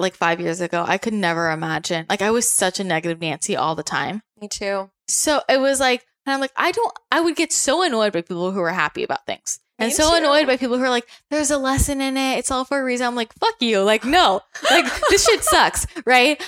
[0.00, 2.06] like five years ago, I could never imagine.
[2.08, 4.22] Like I was such a negative Nancy all the time.
[4.40, 4.90] Me too.
[5.06, 8.20] So it was like, and I'm like, I don't, I would get so annoyed by
[8.22, 9.60] people who are happy about things.
[9.78, 10.16] And Me so too.
[10.16, 12.38] annoyed by people who are like, there's a lesson in it.
[12.38, 13.06] It's all for a reason.
[13.06, 13.80] I'm like, fuck you.
[13.82, 15.86] Like, no, like this shit sucks.
[16.06, 16.42] Right.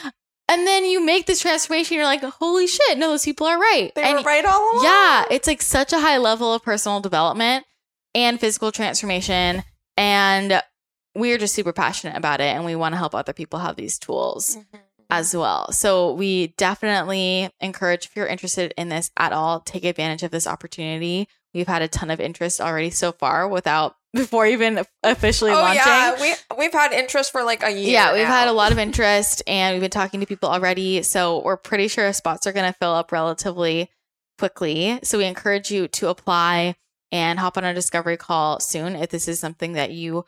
[0.49, 1.95] And then you make this transformation.
[1.97, 2.99] You're like, holy shit.
[2.99, 3.93] No, those people are right.
[3.95, 4.85] They and were right all along.
[4.85, 7.65] yeah, it's like such a high level of personal development
[8.17, 9.63] and physical transformation.
[9.97, 10.61] And
[11.15, 12.47] we're just super passionate about it.
[12.55, 14.81] And we want to help other people have these tools Mhm.
[15.11, 15.71] As well.
[15.73, 20.47] So we definitely encourage if you're interested in this at all, take advantage of this
[20.47, 21.29] opportunity.
[21.53, 25.83] We've had a ton of interest already so far without before even officially Oh launching.
[25.85, 27.91] yeah, we we've had interest for like a year.
[27.93, 28.29] Yeah, we've now.
[28.41, 31.03] had a lot of interest and we've been talking to people already.
[31.03, 33.89] So we're pretty sure spots are going to fill up relatively
[34.39, 34.99] quickly.
[35.03, 36.77] So we encourage you to apply
[37.13, 40.25] and hop on a discovery call soon if this is something that you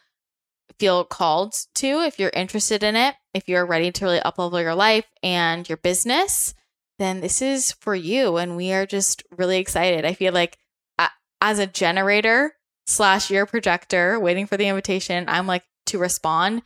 [0.79, 4.75] feel called to, if you're interested in it, if you're ready to really uplevel your
[4.75, 6.55] life and your business,
[6.99, 8.37] then this is for you.
[8.37, 10.05] And we are just really excited.
[10.05, 10.59] I feel like
[10.99, 11.09] uh,
[11.41, 12.55] as a generator
[12.87, 16.63] slash your projector waiting for the invitation, I'm like to respond.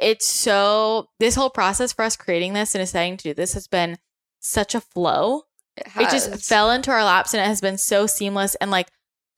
[0.00, 3.68] It's so, this whole process for us creating this and deciding to do this has
[3.68, 3.98] been
[4.40, 5.42] such a flow
[5.76, 8.88] It, it just fell into our laps and it has been so seamless and like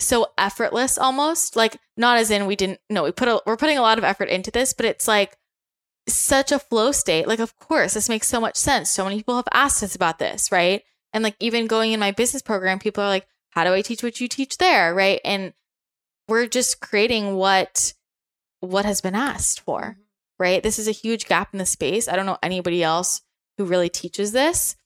[0.01, 1.57] so effortless almost.
[1.57, 4.05] Like not as in we didn't no we put a we're putting a lot of
[4.05, 5.37] effort into this but it's like
[6.09, 7.29] such a flow state.
[7.29, 8.91] Like of course this makes so much sense.
[8.91, 10.83] So many people have asked us about this right?
[11.13, 14.03] And like even going in my business program people are like how do i teach
[14.03, 14.95] what you teach there?
[14.95, 15.21] Right?
[15.25, 15.53] And
[16.29, 17.95] we're just creating what
[18.61, 20.01] what has been asked for mm-hmm.
[20.39, 20.63] right?
[20.63, 22.09] This is a huge gap in the space.
[22.09, 23.23] I don't know anybody else
[23.59, 24.77] who really teaches this.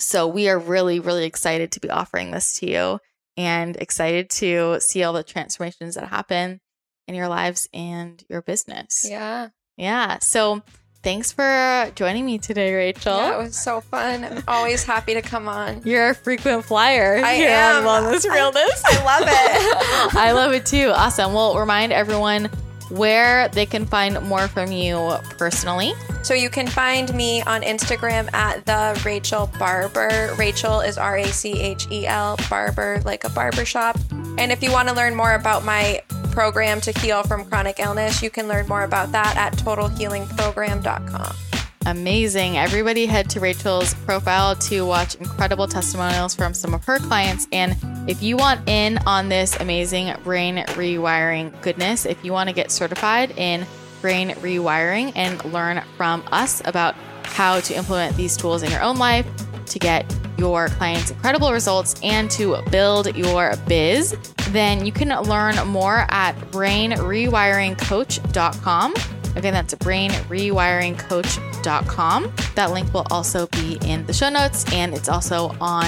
[0.00, 3.00] So we are really, really excited to be offering this to you
[3.38, 6.60] and excited to see all the transformations that happen
[7.06, 9.06] in your lives and your business.
[9.08, 9.48] Yeah.
[9.76, 10.18] Yeah.
[10.18, 10.62] So
[11.04, 13.16] thanks for joining me today, Rachel.
[13.16, 14.24] Yeah, it was so fun.
[14.24, 15.82] I'm always happy to come on.
[15.84, 17.86] You're a frequent flyer I here am.
[17.86, 18.82] on Wellness Realness.
[18.84, 20.16] I love it.
[20.16, 20.90] I love it too.
[20.90, 21.32] Awesome.
[21.32, 22.50] Well, remind everyone
[22.90, 25.92] where they can find more from you personally.
[26.22, 30.34] So you can find me on Instagram at the Rachel Barber.
[30.36, 33.96] Rachel is R A C H E L Barber, like a barber shop.
[34.38, 38.22] And if you want to learn more about my program to heal from chronic illness,
[38.22, 41.47] you can learn more about that at totalhealingprogram.com.
[41.86, 42.58] Amazing.
[42.58, 47.48] Everybody head to Rachel's profile to watch incredible testimonials from some of her clients.
[47.52, 47.76] And
[48.08, 52.70] if you want in on this amazing brain rewiring goodness, if you want to get
[52.70, 53.66] certified in
[54.00, 58.96] brain rewiring and learn from us about how to implement these tools in your own
[58.96, 59.26] life
[59.66, 60.04] to get
[60.38, 64.16] your clients incredible results and to build your biz,
[64.50, 68.94] then you can learn more at brainrewiringcoach.com.
[69.38, 72.32] Again, that's brainrewiringcoach.com.
[72.56, 75.86] That link will also be in the show notes and it's also on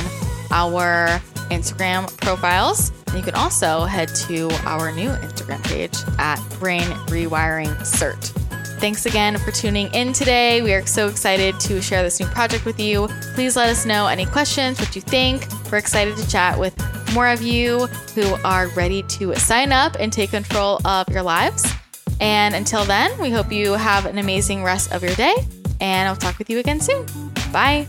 [0.52, 1.20] our
[1.50, 2.92] Instagram profiles.
[3.08, 8.30] And you can also head to our new Instagram page at Brain Rewiring Cert.
[8.78, 10.62] Thanks again for tuning in today.
[10.62, 13.08] We are so excited to share this new project with you.
[13.34, 15.44] Please let us know any questions, what you think.
[15.72, 16.72] We're excited to chat with
[17.14, 21.79] more of you who are ready to sign up and take control of your lives.
[22.20, 25.34] And until then, we hope you have an amazing rest of your day,
[25.80, 27.06] and I'll talk with you again soon.
[27.50, 27.88] Bye.